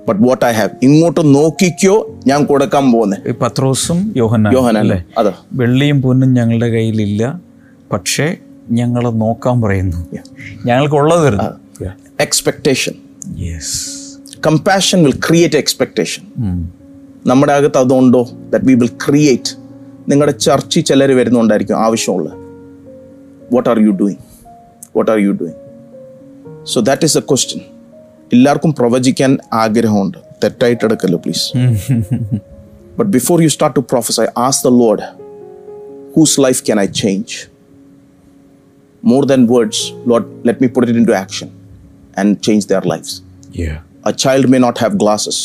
[0.06, 0.72] But what I have.
[0.82, 1.94] ഇങ്ങോട്ട് നോക്കിക്കോ
[2.26, 5.32] ഞാൻ കൊടുക്കാൻ പോകുന്നത് പത്രോസും യോഹന യോഹനല്ലേ അതെ.
[5.52, 7.22] വെള്ളിയും പൊന്നും ഞങ്ങളുടെ കയ്യിലില്ല
[7.92, 8.26] പക്ഷേ
[8.70, 9.98] ഞങ്ങൾ നോക്കാൻ പറയുന്നു.
[10.66, 11.90] ഞങ്ങൾക്കുള്ളത് ഉള്ളത്
[12.20, 12.94] expectation
[13.38, 13.74] yes
[14.46, 16.24] compassion will create expectation
[17.26, 18.22] നമ്മുടെ അകത്ത് അതുണ്ടോ?
[18.52, 19.52] ദാറ്റ് വി വിൽ ക്രിയേറ്റ്
[20.08, 22.28] നിങ്ങളുടെ ചർച്ചിൽ ചിലർ വരുന്നുണ്ടായിരിക്കും ആവശ്യമുള്ള.
[23.52, 24.22] What are you doing
[24.96, 25.60] what are you doing
[26.64, 27.62] so that is a question
[28.32, 31.46] എല്ലാവർക്കും പ്രവചിക്കാൻ ആഗ്രഹമുണ്ട് തെറ്റായിട്ട് എടുക്കല്ലോ please
[32.98, 35.04] but before you start to prophesy ask the Lord
[36.16, 37.34] whose life can I change
[39.02, 41.48] more than words Lord let me put it into action
[42.18, 43.16] and change their lives
[44.04, 45.36] a child may not have glasses.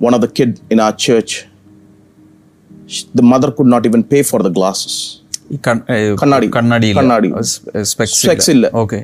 [0.00, 1.32] One of the kid in our church,
[2.88, 4.94] sh- the mother could not even pay for the glasses.
[5.52, 6.48] ഈ കൺ- ഏ, കണ്ണാടി.
[6.56, 7.28] കണ്ണാടി കണ്ണാടി.
[8.22, 8.66] Specs ഇല്ല.
[8.74, 8.98] Okay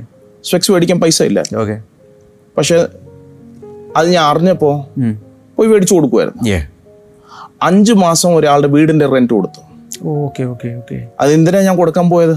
[0.44, 1.76] specs മേടിക്കാൻ പൈസ ഇല്ല ഓക്കെ
[2.56, 2.86] പക്ഷെ
[3.96, 4.86] അത് ഞാൻ അറിഞ്ഞപ്പോ
[5.58, 6.60] പോയി മേടിച്ചു കൊടുക്കുമായിരുന്നു
[7.62, 9.60] അഞ്ചു മാസം ഒരാളുടെ വീടിന്റെ റെന്റ് കൊടുത്തു.
[10.08, 12.36] ഓക്കെ ഓക്കെ ഓക്കെ അത് എന്തിനാ ഞാൻ കൊടുക്കാൻ പോയത്?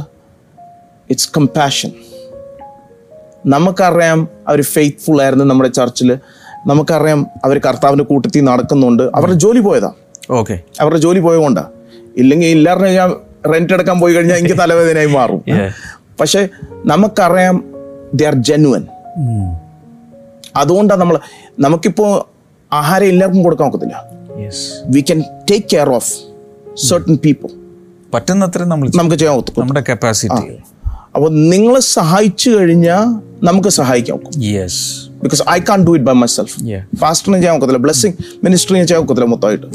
[1.09, 1.91] ഇറ്റ്സ് കമ്പാഷൻ
[3.45, 6.17] നമുക്കറിയാം അവർ ഫെയ്ത്ത്ഫുൾ ആയിരുന്നു നമ്മുടെ ചർച്ചിൽ
[6.67, 9.03] നമുക്കറിയാം അവർ കർത്താവിന്റെ കൂട്ടത്തിൽ നടക്കുന്നുണ്ട്.
[9.15, 9.91] അവരുടെ ജോലി പോയതാ.
[10.31, 11.67] ഓക്കെ അവരുടെ ജോലി പോയതുകൊണ്ടാ.
[12.17, 13.15] ഇല്ലെങ്കിൽ എല്ലാവരും ഞാൻ
[13.53, 15.43] റെന്റ് എടുക്കാൻ പോയി കഴിഞ്ഞാൽ എനിക്ക് തലവേദനയായി മാറും.
[16.19, 16.49] പക്ഷെ
[16.85, 17.63] നമുക്കറിയാം
[18.13, 18.87] ദേ ആർ ജെനുവൻ
[20.57, 21.17] അതുകൊണ്ടാണ് നമ്മൾ
[21.59, 22.07] നമുക്കിപ്പോ
[22.71, 23.97] ആഹാരം എല്ലാവർക്കും കൊടുക്കാൻ ഒക്കത്തില്ല.
[24.95, 26.11] We can take care of
[26.87, 27.49] certain people
[28.13, 30.45] പറ്റുന്നത്ര നമ്മൾ നമുക്ക് ചെയ്യാൻ ഒത്തു നമ്മുടെ കപ്പാസിറ്റി
[31.15, 33.03] അപ്പോൾ നിങ്ങളെ സഹായിച്ചു കഴിഞ്ഞാൽ
[33.47, 34.81] നമുക്ക് സഹായിക്കാം yes
[35.23, 36.55] because I can't do it by myself.
[37.01, 37.81] ഫാസ്റ്റിന് ചെയ്യാൻ ഒക്കത്തില്ല.
[37.85, 39.67] ബ്ലെസ്സിങ് മിനിസ്ട്രിന് ചെയ്യാൻ ഒക്കത്തില്ല മൊത്തമായിട്ട്.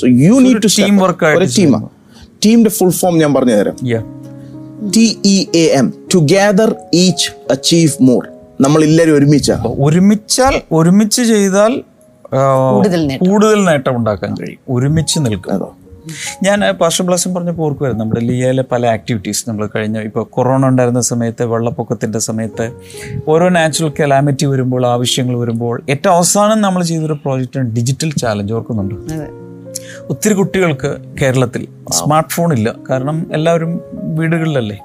[0.00, 1.88] So you need to team work ഒരു ടീമാണ്
[2.46, 3.76] ടീമിന്റെ ഫുൾ ഫോം ഞാൻ പറഞ്ഞു തരാം.
[4.96, 8.22] T E A M together each achieve more
[8.60, 11.72] നമ്മൾ എല്ലാവരും ഒരുമിച്ച ഒരുമിച്ചാൽ ഒരുമിച്ച് ചെയ്താൽ
[13.16, 13.96] കൂടുതൽ നേട്ടം.
[13.96, 14.60] ഉണ്ടാക്കാൻ കഴിയും.
[14.68, 15.68] ഒരുമിച്ച് നിൽക്കുക
[16.42, 19.98] ഞാൻ പാസ്റ്റർ ബ്ലാസം പറഞ്ഞപ്പോൾ ഓർക്കുമായിരുന്നു നമ്മുടെ ലിയയിലെ പല ആക്ടിവിറ്റീസ് നമ്മൾ കഴിഞ്ഞ.
[20.00, 22.66] ഇപ്പോൾ കൊറോണ ഉണ്ടായിരുന്ന സമയത്ത് വെള്ളപ്പൊക്കത്തിന്റെ സമയത്ത്
[23.28, 28.94] ഓരോ നാച്ചുറൽ കലാമിറ്റി വരുമ്പോൾ ആവശ്യങ്ങൾ വരുമ്പോൾ ഏറ്റവും അവസാനം നമ്മൾ ചെയ്തൊരു പ്രോജക്റ്റാണ് ഡിജിറ്റൽ ചാലഞ്ച് ഓർക്കുന്നുണ്ട്?
[29.14, 29.28] അതെ.
[30.10, 30.90] ഒത്തിരി കുട്ടികൾക്ക്
[31.22, 32.74] കേരളത്തിൽ സ്മാർട്ട് ഫോൺ ഇല്ല.
[32.90, 34.78] കാരണം എല്ലാവരും വീടുകളിലല്ലേ.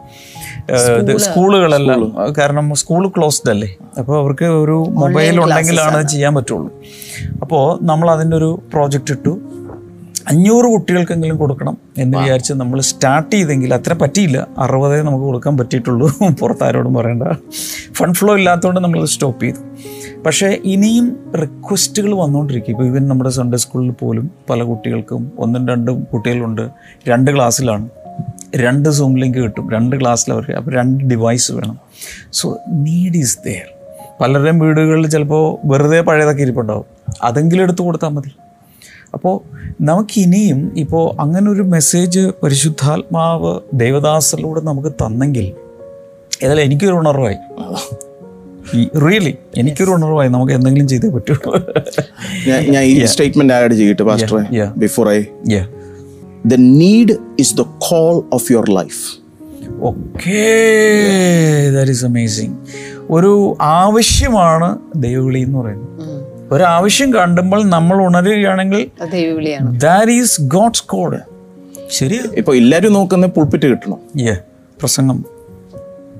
[1.17, 2.15] സ്കൂളുകളെല്ലാം.
[2.37, 3.75] കാരണം സ്കൂൾ ക്ലോസ്ഡ് അല്ലേ?
[3.99, 6.81] അപ്പോൾ അവർക്ക് ഒരു മൊബൈൽ ഉണ്ടെങ്കിലാണ് അത് ചെയ്യാൻ പറ്റുള്ളൂ.
[7.41, 9.41] അപ്പോൾ നമ്മൾ അതിന്റെ ഒരു പ്രോജക്റ്റ് ഇട്ടു.
[10.27, 14.47] അഞ്ഞൂറ് കുട്ടികൾക്കെങ്കിലും കൊടുക്കണം എന്ന് വിചാരിച്ച് നമ്മൾ സ്റ്റാർട്ട് ചെയ്തെങ്കിൽ അത്ര പറ്റിയില്ല.
[14.57, 16.11] അറുപതേ നമുക്ക് കൊടുക്കാൻ പറ്റിയിട്ടുള്ളൂ.
[16.39, 17.23] പുറത്താരോടും പറയേണ്ട.
[17.93, 19.57] ഫണ്ട് ഫ്ലോ ഇല്ലാത്തതുകൊണ്ട് നമ്മളത് സ്റ്റോപ്പ് ചെയ്തു.
[20.25, 22.71] പക്ഷേ ഇനിയും റിക്വസ്റ്റുകൾ വന്നുകൊണ്ടിരിക്കും.
[22.71, 26.69] ഇപ്പോൾ ഇവൻ നമ്മുടെ സൺഡേ സ്കൂളിൽ പോലും പല കുട്ടികൾക്കും ഒന്നും രണ്ടും കുട്ടികളുണ്ട്.
[27.07, 27.89] രണ്ട് ക്ലാസ്സിലാണ്
[28.55, 31.79] രണ്ട് സൂം ലിങ്ക് കിട്ടും രണ്ട് ക്ലാസ്സിൽ അവർക്ക് അപ്പോൾ രണ്ട് ഡിവൈസ് വേണം.
[32.33, 33.67] സോ നീഡ് ഈസ് ദെയർ
[34.21, 36.85] പലരുടെയും വീടുകളിൽ ചിലപ്പോൾ വെറുതെ പഴയതൊക്കെ ഇരിപ്പുണ്ടാവും.
[37.23, 38.31] അതെങ്കിലും എടുത്തു കൊടുത്താൽ മതി.
[39.13, 39.35] അപ്പോൾ
[39.81, 45.53] നമുക്കിനിയും ഇപ്പോൾ അങ്ങനൊരു ഒരു മെസ്സേജ് പരിശുദ്ധാത്മാവ് ദേവദാസിലൂടെ നമുക്ക് തന്നെങ്കിൽ
[46.43, 47.37] ഏതായാലും എനിക്കൊരു ഉണർവായി.
[48.97, 51.51] റിയലി എനിക്കൊരു ഉണർവായി നമുക്ക് എന്തെങ്കിലും ചെയ്തേ പറ്റുള്ളൂ.
[52.69, 55.23] ഞാൻ ഈ സ്റ്റേറ്റ്മെന്റ് ആഡ് ചെയ്തിട്ട് പാസ്റ്ററെ before I
[56.45, 59.01] the need is the call of your life
[59.81, 60.41] okay
[61.75, 62.55] that is amazing
[63.09, 65.89] ഒരു ആവശ്യമാണ് ദൈവവിളി എന്ന് പറയുന്നത്.
[66.51, 69.79] ഒരു ആവശ്യം കണ്ടുമ്പോൾ നമ്മൾ ഉണരുകയാണെങ്കിൽ അത് ദൈവവിളിയാണ്.
[69.79, 71.19] ദാറ്റ് ഈസ് ഗോഡ്സ് കോഡ്
[71.89, 72.23] ശരിയാ?
[72.37, 73.99] ഇപ്പൊ എല്ലാരും നോക്കുന്ന പുൾപ്പിറ്റ് കിട്ടണം.
[74.15, 74.37] Yeah.
[74.79, 75.25] പ്രസംഗം.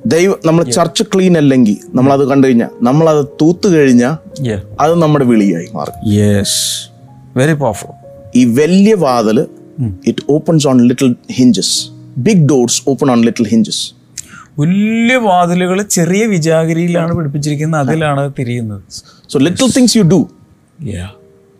[0.06, 4.60] ദൈവം നമ്മൾ ചർച്ച് ക്ലീൻ അല്ലെങ്കിൽ നമ്മൾ അത് കണ്ടു കഴിഞ്ഞാൽ നമ്മൾ അത് തൂത്ത് കഴിഞ്ഞാൽ Yeah.
[4.80, 5.94] അത് നമ്മുടെ വിളിയായി മാറും.
[6.14, 6.90] യെസ്
[7.38, 7.94] വെരി പവർഫുൾ
[8.36, 9.48] ഈ വലിയ വാതിൽ
[10.12, 11.76] it opens on little hinges
[12.28, 13.84] big doors open on little hinges
[14.60, 18.84] വലിയ വാതിലുകൾ ചെറിയ വിജാഗിരിയിലാണ് പിടിപ്പിച്ചിരിക്കുന്നത് അതിലാണ് അത് തിരിയുന്നത്
[19.34, 20.22] so little things you do
[20.80, 21.10] Yeah.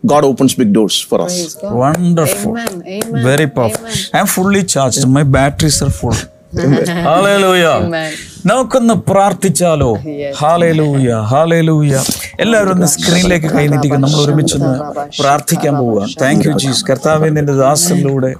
[0.04, 1.42] God opens big doors for us
[1.74, 2.50] Wonderful.
[2.52, 2.72] Amen.
[2.96, 3.22] Amen.
[3.28, 3.86] Very powerful.
[4.16, 5.04] I'm fully charged.
[5.08, 6.18] My batteries are full.
[8.46, 9.88] നമുക്കൊന്ന് പ്രാർത്ഥിച്ചാലോ?
[10.36, 11.92] Hallelujah hallelujah.
[12.40, 14.72] എല്ലാവരും ഒന്ന് സ്ക്രീനിലേക്ക് കൈനീട്ടിക്കും നമ്മൾ ഒരുമിച്ചൊന്ന്
[15.20, 18.30] പ്രാർത്ഥിക്കാൻ പോവുക താങ്ക് യു ജീസ് കർത്താവ് നിന്റെ ദാസനിലൂടെ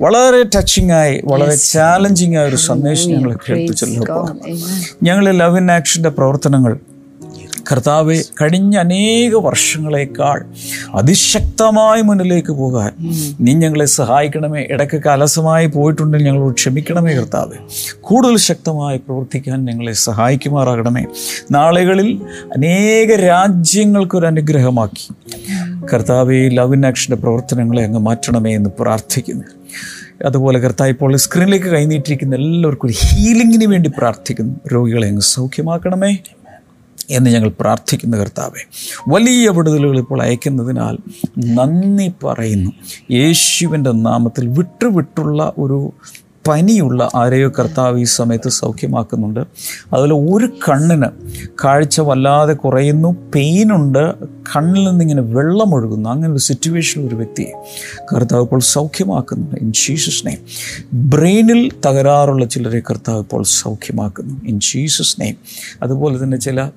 [0.00, 4.00] വളരെ ടച്ചിങ് ആയി വളരെ ചാലഞ്ചിങ് ആയ ഒരു സന്ദേശം ഞങ്ങൾ കേൾപ്പിച്ചല്ലോ.
[5.02, 6.74] ഞങ്ങൾ ലവ് ഇൻ ആക്ഷന്റെ പ്രവർത്തനങ്ങൾ
[7.72, 10.44] കർത്താവെ കഴിഞ്ഞ അനേക വർഷങ്ങളേക്കാൾ
[10.94, 12.92] അതിശക്തമായി മുന്നിലേക്ക് പോകാൻ
[13.40, 14.66] നീ ഞങ്ങളെ സഹായിക്കണമേ.
[14.70, 17.56] ഇടയ്ക്കൊക്കെ അലസമായി പോയിട്ടുണ്ടെങ്കിൽ ഞങ്ങളോട് ക്ഷമിക്കണമേ കർത്താവെ.
[18.00, 21.04] കൂടുതൽ ശക്തമായി പ്രവർത്തിക്കാൻ ഞങ്ങളെ സഹായിക്കുമാറാകണമേ.
[21.50, 22.22] നാളുകളിൽ
[22.56, 25.14] അനേക രാജ്യങ്ങൾക്കൊരു അനുഗ്രഹമാക്കി.
[25.92, 29.44] കർത്താവെ ലവ് ഇൻ ആക്ഷന്റെ പ്രവർത്തനങ്ങളെ അങ്ങ് മാറ്റണമേ എന്ന് പ്രാർത്ഥിക്കുന്നു.
[30.24, 34.54] അതുപോലെ കർത്താവ് ഇപ്പോൾ സ്ക്രീനിലേക്ക് കൈനീട്ടിരിക്കുന്ന എല്ലാവർക്കും ഒരു ഹീലിങ്ങിന് വേണ്ടി പ്രാർത്ഥിക്കുന്നു.
[34.74, 36.16] രോഗികളെ അങ്ങ് സൗഖ്യമാക്കണമേ.
[37.10, 38.68] എന്ന് ഞങ്ങൾ പ്രാർത്ഥിക്കുന്ന കർത്താവെ
[39.08, 40.98] വലിയ വിടുതലുകൾ ഇപ്പോൾ അയക്കുന്നതിനാൽ
[41.38, 42.70] നന്ദി പറയുന്നു.
[43.10, 45.92] യേശുവിന്റെ നാമത്തിൽ വിട്ടുവിട്ടുള്ള ഒരു
[46.46, 49.40] പനിയുള്ള ആരെയോ കർത്താവ് ഈ സമയത്ത് സൗഖ്യമാക്കുന്നുണ്ട്.
[49.92, 51.06] അതുപോലെ ഒരു കണ്ണിന്
[51.64, 57.64] കാഴ്ച വല്ലാതെ കുറയുന്നു പെയിനുണ്ട് കണ്ണിൽ നിന്നിങ്ങനെ വെള്ളം ഒഴുകുന്നു അങ്ങനെ ഒരു സിറ്റുവേഷൻ ഒരു വ്യക്തിയെ
[58.14, 59.60] കർത്താവ് ഇപ്പോൾ സൗഖ്യമാക്കുന്നുണ്ട്.
[59.60, 60.42] ഇൻ ജീസസ് നെയ്മ്
[60.94, 64.40] ബ്രെയിനിൽ തകരാറുള്ള ചിലരെ കർത്താവ് ഇപ്പോൾ സൗഖ്യമാക്കുന്നു.
[64.44, 65.36] ഇൻ ജീസസ് നെയ്മ്
[65.82, 66.70] അതുപോലെ തന്നെ ചില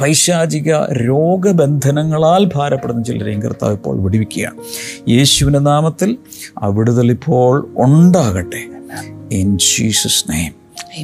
[0.00, 4.58] പൈശാചിക രോഗബന്ധനങ്ങളാൽ ഭാരപ്പെടുന്ന ചിലരെയും കർത്താവ് ഇപ്പോൾ വിടിവിക്കുകയാണ്.
[5.10, 6.16] യേശുവിന്റെ നാമത്തിൽ
[6.58, 8.62] അവിടുതൽ വിടുതൽ ഇപ്പോൾ ഉണ്ടാകട്ടെ.
[9.32, 10.52] In Jesus name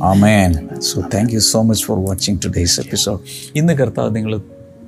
[0.05, 3.21] amen so thank you so much for watching today's episode
[3.57, 4.41] ഇന്ന് കർത്താവ് നിങ്ങൾ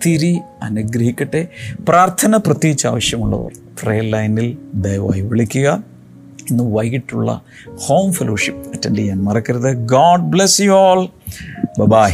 [0.06, 1.48] തിരി അനുഗ്രഹിക്കട്ടെ.
[1.88, 3.50] പ്രാർത്ഥന പ്രത്യേകിച്ച് ആവശ്യമുള്ളവർ
[3.82, 5.84] ട്രെയിൽ ലൈനിൽ ദയവായി വിളിക്കുക.
[6.50, 7.40] ഇന്ന് വൈകിട്ടുള്ള
[7.74, 9.72] ഹോം ഫെലോഷിപ്പ് അറ്റൻഡ് ചെയ്യാൻ മറക്കരുത്.
[9.76, 11.08] God bless you all
[11.86, 12.12] bye